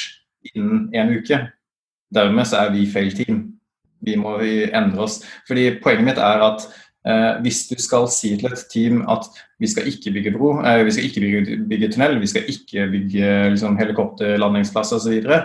innen 0.54 0.88
en 0.96 1.14
uke. 1.18 1.40
Dermed 2.16 2.48
så 2.48 2.64
er 2.64 2.74
vi 2.76 2.88
feil 2.90 3.12
team. 3.16 3.42
Vi 4.06 4.16
må 4.20 4.38
endre 4.40 5.04
oss. 5.04 5.20
Fordi 5.48 5.70
Poenget 5.84 6.08
mitt 6.08 6.22
er 6.22 6.44
at 6.46 6.64
eh, 7.08 7.42
hvis 7.44 7.66
du 7.68 7.76
skal 7.82 8.08
si 8.14 8.36
til 8.40 8.54
et 8.54 8.66
team 8.72 9.02
at 9.12 9.28
vi 9.60 9.68
skal 9.68 9.90
ikke 9.92 10.14
bygge 10.16 10.36
bro, 10.38 10.54
eh, 10.62 10.86
vi 10.88 10.96
skal 10.96 11.10
ikke 11.10 11.24
bygge, 11.26 11.62
bygge 11.70 11.92
tunnel, 11.96 12.20
vi 12.24 12.32
skal 12.32 12.52
ikke 12.54 12.88
bygge 12.94 13.32
liksom, 13.56 13.80
helikopterlandingsplass 13.80 14.96
osv., 14.96 15.18
så, 15.28 15.42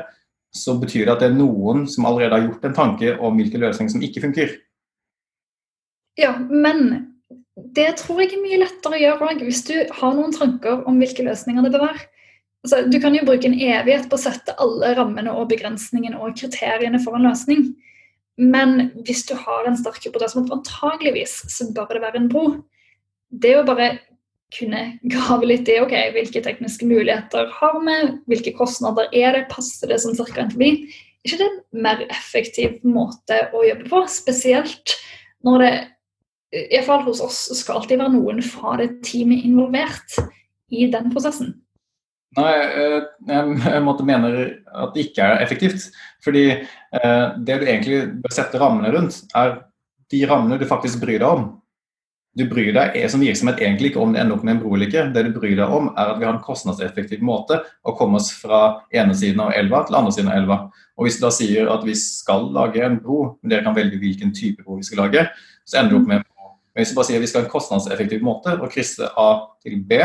så 0.55 0.77
betyr 0.79 1.07
det 1.07 1.17
at 1.17 1.25
det 1.25 1.33
er 1.33 1.39
noen 1.41 1.89
som 1.91 2.07
allerede 2.07 2.37
har 2.37 2.47
gjort 2.47 2.69
en 2.69 2.77
tanke 2.77 3.17
om 3.19 3.41
hvilke 3.41 3.59
løsninger 3.59 3.97
som 3.97 4.05
ikke 4.05 4.23
funker. 4.29 4.55
Ja, 6.21 6.37
men 6.39 7.12
det 7.57 7.91
tror 8.01 8.23
jeg 8.23 8.33
er 8.33 8.43
mye 8.43 8.61
lettere 8.63 8.97
å 8.97 9.03
gjøre 9.03 9.29
òg, 9.29 9.45
hvis 9.45 9.63
du 9.69 9.75
har 9.99 10.17
noen 10.17 10.33
tanker 10.33 10.87
om 10.89 11.01
hvilke 11.01 11.25
løsninger 11.27 11.67
det 11.67 11.73
bør 11.75 11.87
være. 11.91 12.07
Altså, 12.63 12.79
du 12.87 12.99
kan 13.03 13.17
jo 13.17 13.25
bruke 13.27 13.49
en 13.49 13.59
evighet 13.59 14.07
på 14.09 14.17
å 14.17 14.23
sette 14.23 14.55
alle 14.63 14.93
rammene 14.97 15.35
og 15.35 15.51
begrensningene 15.51 16.21
og 16.23 16.37
kriteriene 16.39 17.01
for 17.03 17.19
en 17.19 17.27
løsning. 17.27 17.73
Men 18.41 18.93
hvis 19.05 19.27
du 19.29 19.35
har 19.37 19.67
en 19.69 19.77
sterk 19.77 20.01
hypotese 20.07 20.39
om 20.39 20.47
at 20.47 20.55
antageligvis 20.61 21.43
så 21.53 21.69
bør 21.75 21.97
det 21.97 22.05
være 22.07 22.23
en 22.23 22.31
bro, 22.33 22.47
det 23.29 23.57
å 23.59 23.67
bare 23.67 23.91
kunne 24.53 24.83
grave 25.09 25.49
litt 25.49 25.69
i 25.73 25.79
ok, 25.81 25.95
hvilke 26.15 26.43
tekniske 26.45 26.87
muligheter 26.89 27.49
har 27.59 27.79
vi, 27.85 27.99
hvilke 28.31 28.55
kostnader 28.57 29.09
er 29.17 29.37
det, 29.37 29.49
passer 29.53 29.91
det 29.93 30.01
som 30.05 30.17
ca. 30.17 30.45
en 30.45 30.53
forbi, 30.53 30.73
ikke 31.23 31.39
det 31.41 31.49
en 31.49 31.83
mer 31.85 32.03
effektiv 32.11 32.81
måte 32.87 33.39
å 33.55 33.63
jobbe 33.67 33.89
på? 33.91 34.03
Spesielt 34.11 34.97
når 35.47 35.63
det 35.63 35.73
iallfall 36.53 37.07
hos 37.07 37.23
oss 37.25 37.45
skal 37.57 37.81
alltid 37.81 38.01
være 38.03 38.15
noen 38.15 38.43
fra 38.45 38.77
det 38.81 38.91
teamet 39.07 39.47
involvert 39.49 40.19
i 40.73 40.87
den 40.93 41.13
prosessen. 41.13 41.55
Nei, 42.39 42.53
eh, 42.65 43.01
jeg 43.29 43.85
måtte 43.85 44.07
mene 44.09 44.31
at 44.73 44.95
det 44.95 45.09
ikke 45.09 45.25
er 45.25 45.43
effektivt. 45.45 45.91
Fordi 46.25 46.45
eh, 46.53 47.27
det 47.45 47.59
du 47.61 47.67
egentlig 47.67 47.99
bør 48.23 48.37
sette 48.37 48.61
rammene 48.61 48.93
rundt, 48.95 49.21
er 49.37 49.59
de 50.13 50.23
rammene 50.29 50.61
du 50.61 50.69
faktisk 50.69 51.03
bryr 51.03 51.21
deg 51.21 51.29
om. 51.29 51.51
Du 52.33 52.47
bryr 52.49 52.71
deg 52.73 52.95
som 53.13 53.21
virksomhet 53.21 53.61
egentlig 53.61 53.91
ikke 53.91 54.01
om 54.01 54.15
det 54.15 54.23
ender 54.23 54.39
opp 54.39 54.45
med 54.47 54.55
en 54.55 54.63
bro 54.63 54.73
eller 54.73 54.89
ikke. 54.89 55.05
Det 55.13 55.27
du 55.27 55.35
bryr 55.37 55.59
deg 55.59 55.75
om, 55.77 55.91
er 55.93 56.15
at 56.15 56.21
vi 56.21 56.25
har 56.25 56.33
en 56.33 56.45
kostnadseffektiv 56.45 57.21
måte 57.25 57.59
å 57.85 57.93
komme 57.99 58.17
oss 58.23 58.31
fra 58.33 58.63
ene 58.97 59.13
siden 59.17 59.43
av 59.45 59.53
elva 59.59 59.83
til 59.85 59.99
andre 60.01 60.15
siden 60.17 60.33
av 60.33 60.39
elva. 60.41 60.59
Og 60.97 61.05
Hvis 61.05 61.21
du 61.21 61.27
da 61.27 61.33
sier 61.37 61.69
at 61.75 61.85
vi 61.85 61.97
skal 61.99 62.49
lage 62.55 62.81
en 62.81 62.97
bro, 63.03 63.35
men 63.43 63.53
dere 63.53 63.67
kan 63.67 63.77
velge 63.77 64.01
hvilken 64.01 64.33
type 64.33 64.65
bro 64.65 64.81
vi 64.81 64.89
skal 64.89 65.05
lage, 65.05 65.27
så 65.69 65.83
ender 65.83 65.93
du 65.93 66.01
opp 66.01 66.09
med 66.09 66.25
men 66.73 66.83
hvis 66.83 66.93
vi 66.93 66.99
bare 66.99 67.09
sier 67.11 67.23
vi 67.23 67.29
skal 67.31 67.43
ha 67.43 67.47
en 67.47 67.53
kostnadseffektiv 67.53 68.23
måte 68.25 68.55
å 68.57 68.69
krysse 68.73 69.09
A 69.21 69.29
til 69.65 69.81
B, 69.89 69.99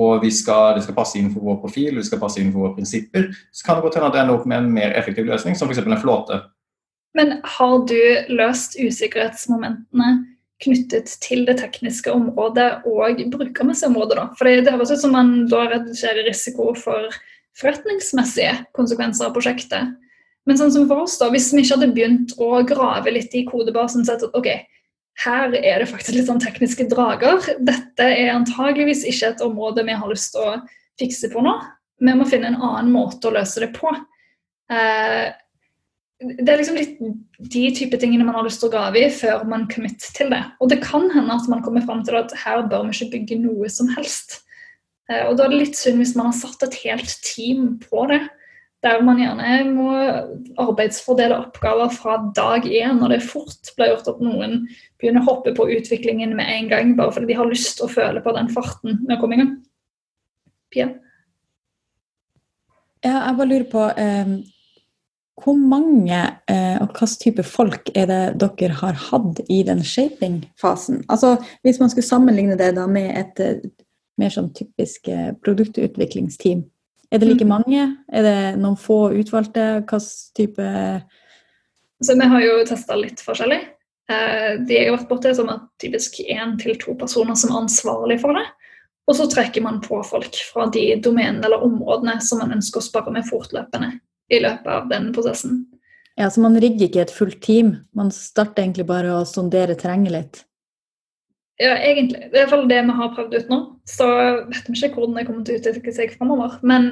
og 0.00 0.22
skal, 0.30 0.76
det 0.76 0.84
skal 0.84 0.94
passe 0.94 1.18
inn 1.18 1.32
for 1.34 1.42
vår 1.42 1.58
profil 1.64 1.96
det 1.98 2.06
skal 2.06 2.20
passe 2.22 2.38
inn 2.38 2.52
for 2.54 2.62
våre 2.62 2.76
prinsipper, 2.76 3.30
så 3.50 3.66
kan 3.66 3.78
det 3.78 3.84
godt 3.84 3.98
hende 3.98 4.10
at 4.10 4.16
det 4.16 4.22
ender 4.22 4.38
opp 4.38 4.46
med 4.46 4.62
en 4.62 4.72
mer 4.72 4.94
effektiv 4.98 5.26
løsning, 5.26 5.58
som 5.58 5.70
f.eks. 5.70 5.82
en 5.82 6.02
flåte. 6.02 6.40
Men 7.18 7.40
har 7.56 7.80
du 7.90 8.02
løst 8.30 8.76
usikkerhetsmomentene 8.78 10.12
knyttet 10.62 11.10
til 11.24 11.42
det 11.48 11.56
tekniske 11.58 12.12
området 12.12 12.84
og 12.86 13.22
brukermessige 13.32 13.90
området? 13.90 14.20
da? 14.20 14.28
For 14.38 14.46
det 14.46 14.70
høres 14.70 14.92
ut 14.94 15.02
som 15.02 15.16
man 15.16 15.48
da 15.50 15.64
reduserer 15.72 16.22
risiko 16.28 16.70
for 16.78 17.10
forretningsmessige 17.58 18.52
konsekvenser 18.76 19.26
av 19.26 19.34
prosjektet. 19.34 19.96
Men 20.48 20.58
sånn 20.58 20.72
som 20.72 20.86
for 20.88 21.04
oss 21.04 21.18
da, 21.20 21.28
hvis 21.32 21.50
vi 21.52 21.64
ikke 21.64 21.76
hadde 21.76 21.94
begynt 21.96 22.36
å 22.40 22.62
grave 22.68 23.12
litt 23.12 23.34
i 23.36 23.44
kodebasen, 23.48 24.06
sett 24.06 24.22
at 24.24 24.36
ok, 24.38 24.52
her 25.24 25.52
er 25.58 25.82
det 25.82 25.90
faktisk 25.90 26.16
litt 26.16 26.28
sånn 26.30 26.40
tekniske 26.42 26.86
drager. 26.90 27.42
Dette 27.60 28.06
er 28.06 28.32
antageligvis 28.32 29.04
ikke 29.08 29.34
et 29.34 29.44
område 29.44 29.84
vi 29.84 29.96
har 29.96 30.10
lyst 30.10 30.32
til 30.34 30.46
å 30.46 30.56
fikse 31.00 31.30
på 31.32 31.44
nå. 31.44 31.52
Vi 32.00 32.16
må 32.16 32.26
finne 32.28 32.52
en 32.52 32.60
annen 32.60 32.92
måte 32.94 33.28
å 33.28 33.34
løse 33.34 33.60
det 33.60 33.72
på. 33.76 33.92
Eh, 34.72 35.28
det 36.20 36.52
er 36.52 36.60
liksom 36.60 36.76
litt 36.76 36.98
de 37.52 37.64
type 37.76 37.96
tingene 38.00 38.26
man 38.28 38.36
har 38.36 38.44
lyst 38.44 38.60
til 38.62 38.68
å 38.68 38.74
grave 38.74 39.00
i 39.00 39.12
før 39.12 39.44
man 39.48 39.68
commit 39.72 40.04
til 40.16 40.32
det. 40.32 40.40
Og 40.60 40.72
det 40.72 40.82
kan 40.84 41.08
hende 41.12 41.36
at 41.36 41.48
man 41.52 41.64
kommer 41.64 41.84
fram 41.84 42.04
til 42.04 42.18
at 42.20 42.32
her 42.44 42.64
bør 42.68 42.88
vi 42.88 42.96
ikke 42.96 43.12
bygge 43.16 43.40
noe 43.44 43.68
som 43.72 43.88
helst. 43.96 44.42
Eh, 45.10 45.26
og 45.28 45.36
da 45.36 45.46
er 45.46 45.52
det 45.52 45.62
litt 45.66 45.80
synd 45.80 46.00
hvis 46.00 46.16
man 46.16 46.30
har 46.30 46.38
satt 46.40 46.64
et 46.64 46.80
helt 46.86 47.16
team 47.26 47.74
på 47.84 48.08
det 48.08 48.22
der 48.84 49.02
man 49.04 49.18
gjerne 49.20 49.56
må 49.74 49.88
arbeidsfordele 50.60 51.36
oppgaver 51.36 51.90
fra 51.92 52.16
dag 52.36 52.64
én, 52.64 52.96
når 53.00 53.16
det 53.16 53.26
fort 53.26 53.72
blir 53.76 53.92
gjort 53.92 54.08
at 54.14 54.22
noen 54.24 54.62
begynner 55.00 55.24
å 55.24 55.34
hoppe 55.34 55.52
på 55.56 55.68
utviklingen 55.76 56.32
med 56.38 56.48
en 56.48 56.70
gang, 56.70 56.94
bare 56.96 57.12
fordi 57.16 57.32
de 57.32 57.36
har 57.40 57.50
lyst 57.50 57.76
til 57.78 57.88
å 57.88 57.92
føle 57.92 58.22
på 58.24 58.32
den 58.36 58.48
farten 58.52 59.02
med 59.02 59.18
å 59.18 59.20
komme 59.20 59.36
i 59.36 59.42
gang. 59.42 59.52
Pia? 60.72 60.88
Ja, 63.04 63.18
jeg 63.26 63.36
bare 63.36 63.50
lurer 63.50 63.68
på 63.68 63.84
eh, 64.00 64.32
hvor 65.40 65.56
mange 65.56 66.18
eh, 66.48 66.76
og 66.80 66.90
hvilken 66.90 67.20
type 67.20 67.44
folk 67.48 67.92
er 67.96 68.08
det 68.10 68.22
dere 68.40 68.76
har 68.80 68.98
hatt 69.08 69.40
i 69.48 69.62
den 69.66 69.84
shaping-fasen? 69.84 71.04
Altså, 71.08 71.36
Hvis 71.64 71.80
man 71.80 71.92
skulle 71.92 72.08
sammenligne 72.08 72.58
det 72.60 72.74
da 72.76 72.86
med 72.88 73.12
et 73.16 73.40
et 73.40 73.64
mer 74.20 74.32
sånn 74.32 74.50
typisk 74.56 75.08
eh, 75.08 75.32
produktutviklingsteam, 75.44 76.66
er 77.10 77.18
det 77.18 77.28
like 77.28 77.46
mm. 77.46 77.50
mange? 77.50 77.88
Er 78.12 78.26
det 78.26 78.38
noen 78.60 78.78
få 78.78 79.10
utvalgte? 79.18 79.66
Hvilken 79.82 80.06
type 80.38 80.70
Så 82.00 82.16
Vi 82.16 82.30
har 82.32 82.44
jo 82.46 82.62
testa 82.68 82.96
litt 82.96 83.20
forskjellig. 83.20 83.60
Det 84.10 84.66
de 84.66 84.74
jeg 84.74 84.88
har 84.88 84.96
vært 84.96 85.10
borti, 85.10 85.34
som 85.36 85.50
er 85.52 85.60
typisk 85.78 86.16
én 86.24 86.56
til 86.58 86.78
to 86.80 86.96
personer 86.98 87.36
som 87.38 87.52
er 87.52 87.60
ansvarlig 87.60 88.18
for 88.22 88.34
det. 88.34 88.46
Og 89.10 89.16
så 89.18 89.26
trekker 89.30 89.62
man 89.62 89.80
på 89.82 89.98
folk 90.06 90.38
fra 90.52 90.68
de 90.70 90.84
domenene 91.02 91.46
eller 91.46 91.62
områdene 91.66 92.20
som 92.22 92.42
man 92.42 92.54
ønsker 92.56 92.80
å 92.80 92.86
spare 92.86 93.14
med 93.14 93.26
fortløpende 93.26 93.92
i 94.30 94.38
løpet 94.42 94.70
av 94.70 94.88
den 94.90 95.10
prosessen. 95.14 95.64
Ja, 96.18 96.30
Så 96.30 96.42
man 96.42 96.58
rigger 96.60 96.86
ikke 96.86 97.02
et 97.02 97.14
fullt 97.14 97.40
team? 97.42 97.76
Man 97.96 98.10
starter 98.14 98.62
egentlig 98.62 98.86
bare 98.86 99.14
å 99.14 99.26
sondere 99.26 99.74
terrenget 99.78 100.14
litt? 100.14 100.42
Ja, 101.60 101.74
egentlig. 101.76 102.30
Det 102.32 102.40
er 102.40 102.48
fall 102.48 102.68
det 102.70 102.78
vi 102.86 102.94
har 102.96 103.12
prøvd 103.12 103.34
ut 103.36 103.50
nå. 103.52 103.58
Så 103.88 104.06
vet 104.48 104.68
vi 104.70 104.78
ikke 104.78 104.94
hvordan 104.96 105.18
det 105.18 105.26
kommer 105.28 105.44
til 105.44 105.58
å 105.58 105.60
utvikle 105.60 105.92
seg 105.92 106.14
framover. 106.16 106.56
Men 106.64 106.86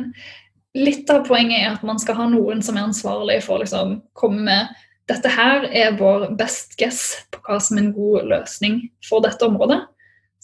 litt 0.77 1.09
av 1.13 1.25
poenget 1.29 1.63
er 1.63 1.71
at 1.73 1.87
man 1.89 2.01
skal 2.03 2.19
ha 2.19 2.27
noen 2.29 2.61
som 2.65 2.77
er 2.77 2.85
ansvarlig 2.85 3.41
for 3.47 3.57
å 3.57 3.63
liksom, 3.65 3.97
komme 4.19 4.45
med 4.51 4.77
dette 5.09 5.31
her 5.33 5.65
er 5.73 5.95
vår 5.97 6.27
best 6.37 6.77
guess 6.77 7.01
på 7.33 7.41
hva 7.47 7.57
som 7.65 7.79
er 7.79 7.87
en 7.87 7.95
god 7.97 8.27
løsning 8.29 8.83
for 9.09 9.25
dette 9.25 9.47
området. 9.47 9.81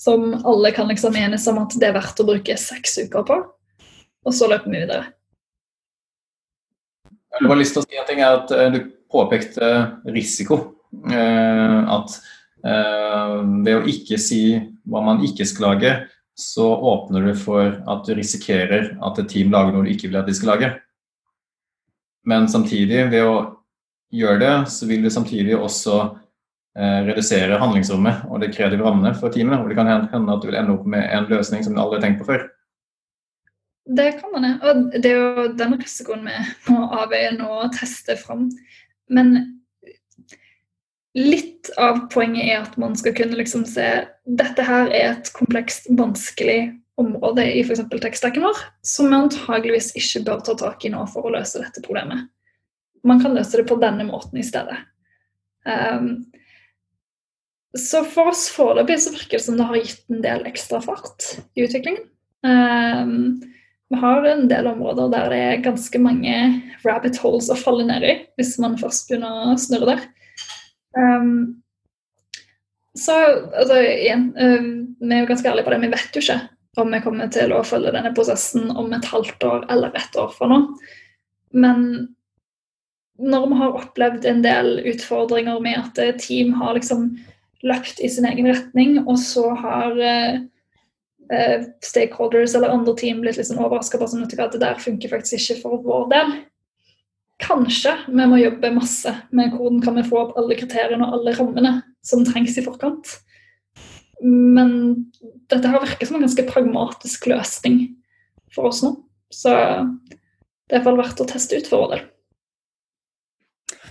Som 0.00 0.32
alle 0.40 0.72
kan 0.74 0.88
liksom 0.88 1.16
enes 1.20 1.44
om 1.50 1.60
at 1.60 1.76
det 1.78 1.90
er 1.90 1.98
verdt 1.98 2.22
å 2.22 2.26
bruke 2.26 2.56
seks 2.58 2.96
uker 3.04 3.26
på. 3.28 3.36
Og 4.24 4.34
så 4.34 4.48
løper 4.48 4.72
vi 4.72 4.80
videre. 4.80 5.10
Jeg 7.34 7.50
har 7.50 7.60
lyst 7.60 7.76
til 7.76 7.82
å 7.82 7.84
si 7.84 7.98
en 7.98 8.08
ting 8.08 8.22
er 8.22 8.38
at 8.38 8.52
eh, 8.54 8.70
Du 8.72 8.80
påpekte 9.12 9.68
risiko. 10.14 10.58
Eh, 11.12 11.78
at 11.92 12.16
ved 12.64 13.74
å 13.76 13.82
ikke 13.90 14.16
si 14.16 14.56
hva 14.88 15.02
man 15.04 15.20
ikke 15.26 15.44
skal 15.44 15.66
lage, 15.74 15.90
så 16.34 16.64
åpner 16.74 17.28
du 17.28 17.34
for 17.38 17.76
at 17.86 18.06
du 18.06 18.14
risikerer 18.16 18.94
at 19.04 19.20
et 19.20 19.28
team 19.30 19.52
lager 19.54 19.74
noe 19.74 19.86
du 19.86 19.92
ikke 19.92 20.08
vil 20.08 20.18
at 20.22 20.30
de 20.30 20.34
skal 20.34 20.54
lage. 20.54 20.70
Men 22.24 22.48
samtidig, 22.48 23.04
ved 23.12 23.28
å 23.28 23.36
gjøre 24.14 24.40
det, 24.40 24.54
så 24.72 24.88
vil 24.88 25.04
du 25.04 25.10
samtidig 25.12 25.54
også 25.58 25.98
eh, 26.02 27.00
redusere 27.06 27.60
handlingsrommet 27.60 28.26
og 28.30 28.42
det 28.42 28.52
kreative 28.54 28.86
rammene 28.86 29.14
for 29.18 29.34
teamene. 29.34 29.60
Og 29.62 29.70
det 29.70 29.78
kan 29.78 29.90
hende 29.90 30.34
at 30.34 30.42
du 30.42 30.48
vil 30.48 30.58
ende 30.58 30.74
opp 30.74 30.88
med 30.88 31.04
en 31.04 31.28
løsning 31.30 31.64
som 31.66 31.76
du 31.76 31.82
aldri 31.82 32.00
har 32.00 32.06
tenkt 32.08 32.22
på 32.22 32.30
før. 32.32 32.46
Det 33.84 34.14
kan 34.16 34.32
man, 34.32 34.46
og 34.64 34.94
det 34.96 35.10
er 35.10 35.18
jo 35.20 35.48
den 35.58 35.76
risikoen 35.76 36.24
vi 36.24 36.38
må 36.72 36.86
avveie 37.02 37.34
nå 37.36 37.50
og 37.66 37.74
teste 37.76 38.16
fram. 38.16 38.46
Men 39.12 39.34
litt 41.14 41.70
av 41.78 42.06
poenget 42.12 42.48
er 42.48 42.62
at 42.64 42.78
man 42.80 42.96
skal 42.98 43.14
kunne 43.16 43.38
liksom 43.38 43.64
se 43.68 43.86
dette 44.24 44.66
her 44.66 44.90
er 44.90 45.12
et 45.12 45.30
komplekst, 45.36 45.86
vanskelig 45.94 46.74
område 47.00 47.46
i 47.54 47.62
f.eks. 47.62 47.82
tekstdekken 47.90 48.44
vår, 48.46 48.60
som 48.86 49.10
vi 49.10 49.18
antageligvis 49.18 49.92
ikke 49.98 50.24
bør 50.28 50.42
ta 50.46 50.56
tak 50.58 50.84
i 50.86 50.92
nå 50.94 51.04
for 51.10 51.26
å 51.26 51.34
løse 51.34 51.62
dette 51.62 51.82
problemet. 51.86 52.28
Man 53.04 53.20
kan 53.22 53.34
løse 53.36 53.60
det 53.60 53.66
på 53.68 53.78
denne 53.82 54.06
måten 54.08 54.40
i 54.40 54.46
stedet. 54.46 54.78
Um, 55.64 56.26
så 57.78 58.04
for 58.06 58.30
oss 58.30 58.46
foreløpig 58.54 59.00
så 59.02 59.12
virker 59.14 59.38
det 59.38 59.44
som 59.46 59.58
det 59.58 59.66
har 59.66 59.80
gitt 59.80 60.04
en 60.12 60.22
del 60.24 60.46
ekstra 60.48 60.80
fart 60.84 61.34
i 61.58 61.66
utviklingen. 61.66 62.06
Um, 62.46 63.42
vi 63.90 64.00
har 64.00 64.26
en 64.26 64.46
del 64.50 64.68
områder 64.70 65.10
der 65.12 65.32
det 65.32 65.40
er 65.42 65.64
ganske 65.64 66.00
mange 66.02 66.36
rabbit 66.84 67.18
holes 67.22 67.50
å 67.52 67.58
falle 67.58 67.86
ned 67.88 68.06
i 68.06 68.14
hvis 68.38 68.56
man 68.62 68.78
først 68.80 69.10
begynner 69.10 69.52
å 69.52 69.58
snurre 69.60 69.94
der. 69.94 70.06
Um, 70.98 71.62
så 72.98 73.14
altså, 73.50 73.80
igjen, 73.82 74.28
um, 74.38 74.68
vi 75.00 75.14
er 75.14 75.24
jo 75.24 75.30
ganske 75.30 75.50
ærlige 75.50 75.66
på 75.66 75.74
det. 75.74 75.80
Vi 75.82 75.94
vet 75.94 76.18
jo 76.18 76.22
ikke 76.22 76.40
om 76.82 76.90
vi 76.90 77.00
kommer 77.04 77.30
til 77.30 77.54
å 77.54 77.62
følge 77.66 77.92
denne 77.94 78.12
prosessen 78.14 78.70
om 78.74 78.92
et 78.94 79.06
halvt 79.06 79.46
år 79.46 79.66
eller 79.70 79.94
ett 79.98 80.16
år 80.18 80.32
fra 80.34 80.48
nå. 80.50 80.60
Men 81.54 81.84
når 83.22 83.46
vi 83.50 83.58
har 83.60 83.78
opplevd 83.78 84.26
en 84.26 84.42
del 84.42 84.80
utfordringer 84.90 85.60
med 85.62 85.78
at 85.78 86.18
team 86.22 86.54
har 86.58 86.74
liksom 86.74 87.12
løpt 87.64 88.02
i 88.02 88.10
sin 88.10 88.26
egen 88.28 88.48
retning, 88.50 88.98
og 89.06 89.18
så 89.22 89.52
har 89.56 89.94
uh, 89.94 90.40
uh, 91.30 91.68
stakeholders 91.86 92.56
eller 92.58 92.74
andre 92.74 92.96
team 92.98 93.22
blitt 93.22 93.38
liksom 93.38 93.56
sånn 93.56 93.66
overraska 93.66 94.00
på 94.00 94.08
at 94.10 94.56
det 94.56 94.62
der 94.62 94.82
funker 94.82 95.14
faktisk 95.14 95.38
ikke 95.38 95.62
for 95.62 95.86
vår 95.86 96.10
del, 96.12 96.34
kanskje 97.44 97.92
vi 98.08 98.26
må 98.30 98.38
jobbe 98.40 98.72
masse 98.74 99.12
med 99.36 99.52
hvordan 99.52 99.82
kan 99.84 99.98
vi 99.98 100.06
få 100.08 100.20
opp 100.22 100.38
alle 100.40 100.56
kriteriene 100.58 101.06
og 101.06 101.18
alle 101.18 101.36
rammene 101.36 101.74
som 102.04 102.24
trengs 102.26 102.56
i 102.58 102.64
forkant. 102.64 103.18
Men 104.24 104.74
dette 105.52 105.68
har 105.68 105.82
virket 105.82 106.08
som 106.08 106.18
en 106.18 106.24
ganske 106.24 106.46
pragmatisk 106.48 107.28
løsning 107.30 107.80
for 108.54 108.70
oss 108.70 108.82
nå. 108.84 108.94
Så 109.32 109.52
det 109.54 110.72
er 110.72 110.78
iallfall 110.78 111.00
verdt 111.00 111.22
å 111.24 111.28
teste 111.28 111.58
ut 111.58 111.68
for 111.68 111.84
vår 111.84 111.94
del. 111.94 112.04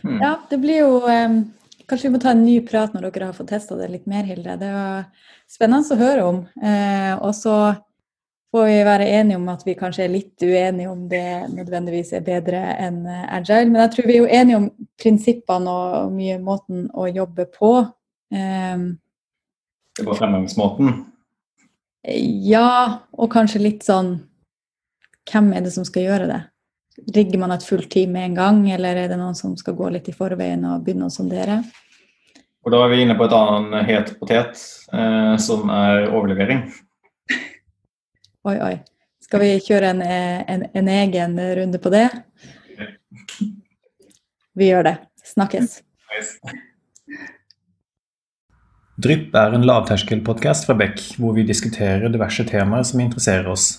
Hmm. 0.03 0.19
Ja, 0.19 0.33
det 0.49 0.59
blir 0.59 0.81
jo 0.81 0.95
um, 1.07 1.43
Kanskje 1.87 2.09
vi 2.09 2.13
må 2.15 2.19
ta 2.23 2.31
en 2.31 2.43
ny 2.45 2.57
prat 2.63 2.93
når 2.95 3.09
dere 3.09 3.27
har 3.29 3.35
fått 3.35 3.51
testa 3.51 3.75
det 3.75 3.89
litt 3.91 4.05
mer, 4.07 4.23
Hilde. 4.23 4.55
Det 4.59 4.69
var 4.71 5.03
spennende 5.51 5.95
å 5.95 5.99
høre 5.99 6.21
om. 6.23 6.37
Eh, 6.63 7.11
og 7.17 7.33
så 7.35 7.55
får 8.53 8.65
vi 8.69 8.81
være 8.85 9.09
enige 9.09 9.39
om 9.39 9.47
at 9.49 9.63
vi 9.65 9.73
kanskje 9.77 10.03
er 10.05 10.11
litt 10.13 10.43
uenige 10.45 10.89
om 10.91 11.07
det 11.09 11.25
nødvendigvis 11.55 12.13
er 12.13 12.25
bedre 12.25 12.61
enn 12.77 12.99
eh, 13.09 13.23
agile. 13.33 13.71
Men 13.71 13.81
jeg 13.81 13.93
tror 13.95 14.09
vi 14.09 14.17
er 14.17 14.21
jo 14.21 14.33
enige 14.41 14.59
om 14.59 14.67
prinsippene 15.01 15.73
og 15.73 16.13
mye 16.13 16.37
måten 16.41 16.85
å 16.93 17.07
jobbe 17.09 17.47
på. 17.49 17.73
Um, 18.33 18.85
på 19.97 20.17
fremgangsmåten? 20.17 20.93
Ja, 22.45 23.01
og 23.15 23.31
kanskje 23.31 23.61
litt 23.61 23.85
sånn 23.85 24.15
Hvem 25.29 25.53
er 25.55 25.61
det 25.63 25.71
som 25.71 25.85
skal 25.87 26.03
gjøre 26.03 26.25
det? 26.27 26.39
Rigger 27.15 27.39
man 27.39 27.53
et 27.55 27.63
fullt 27.63 27.87
team 27.93 28.11
med 28.11 28.25
en 28.27 28.33
gang, 28.35 28.57
eller 28.75 28.97
er 28.99 29.07
det 29.07 29.17
noen 29.17 29.37
som 29.39 29.53
skal 29.55 29.77
gå 29.77 29.87
litt 29.93 30.09
i 30.11 30.15
forveien 30.17 30.65
og 30.67 30.81
begynne 30.83 31.07
å 31.07 31.13
sondere? 31.13 31.61
Og 32.63 32.73
Da 32.73 32.81
er 32.83 32.91
vi 32.91 32.99
inne 33.05 33.15
på 33.15 33.23
et 33.23 33.35
annet 33.37 33.87
het 33.87 34.11
potet, 34.19 34.59
eh, 34.91 35.37
som 35.39 35.71
er 35.71 36.09
overlevering. 36.11 36.65
Oi, 38.43 38.58
oi. 38.60 38.73
Skal 39.23 39.39
vi 39.39 39.53
kjøre 39.63 39.93
en, 39.93 40.01
en, 40.03 40.65
en 40.75 40.88
egen 40.91 41.38
runde 41.58 41.79
på 41.79 41.91
det? 41.93 42.10
Vi 44.60 44.67
gjør 44.67 44.84
det. 44.89 44.97
Snakkes. 45.23 45.77
Drypp 49.03 49.34
er 49.39 49.56
en 49.56 49.63
lavterskelpodkast 49.65 50.67
fra 50.67 50.75
Beck, 50.77 50.99
hvor 51.17 51.34
vi 51.38 51.47
diskuterer 51.47 52.12
diverse 52.12 52.43
temaer 52.51 52.84
som 52.86 52.99
interesserer 53.01 53.47
oss. 53.49 53.69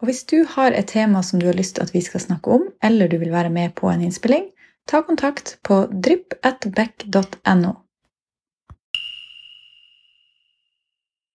Og 0.00 0.08
Hvis 0.08 0.24
du 0.24 0.40
har 0.56 0.72
et 0.72 0.88
tema 0.90 1.20
som 1.22 1.38
du 1.38 1.46
har 1.46 1.60
lyst 1.60 1.76
til 1.76 1.84
at 1.84 1.92
vi 1.94 2.00
skal 2.02 2.24
snakke 2.24 2.56
om, 2.56 2.66
eller 2.82 3.12
du 3.12 3.20
vil 3.20 3.30
være 3.30 3.52
med 3.52 3.76
på 3.76 3.92
en 3.92 4.02
innspilling, 4.02 4.48
ta 4.88 5.04
kontakt 5.06 5.58
på 5.62 5.84
drypp.beck.no. 5.92 7.76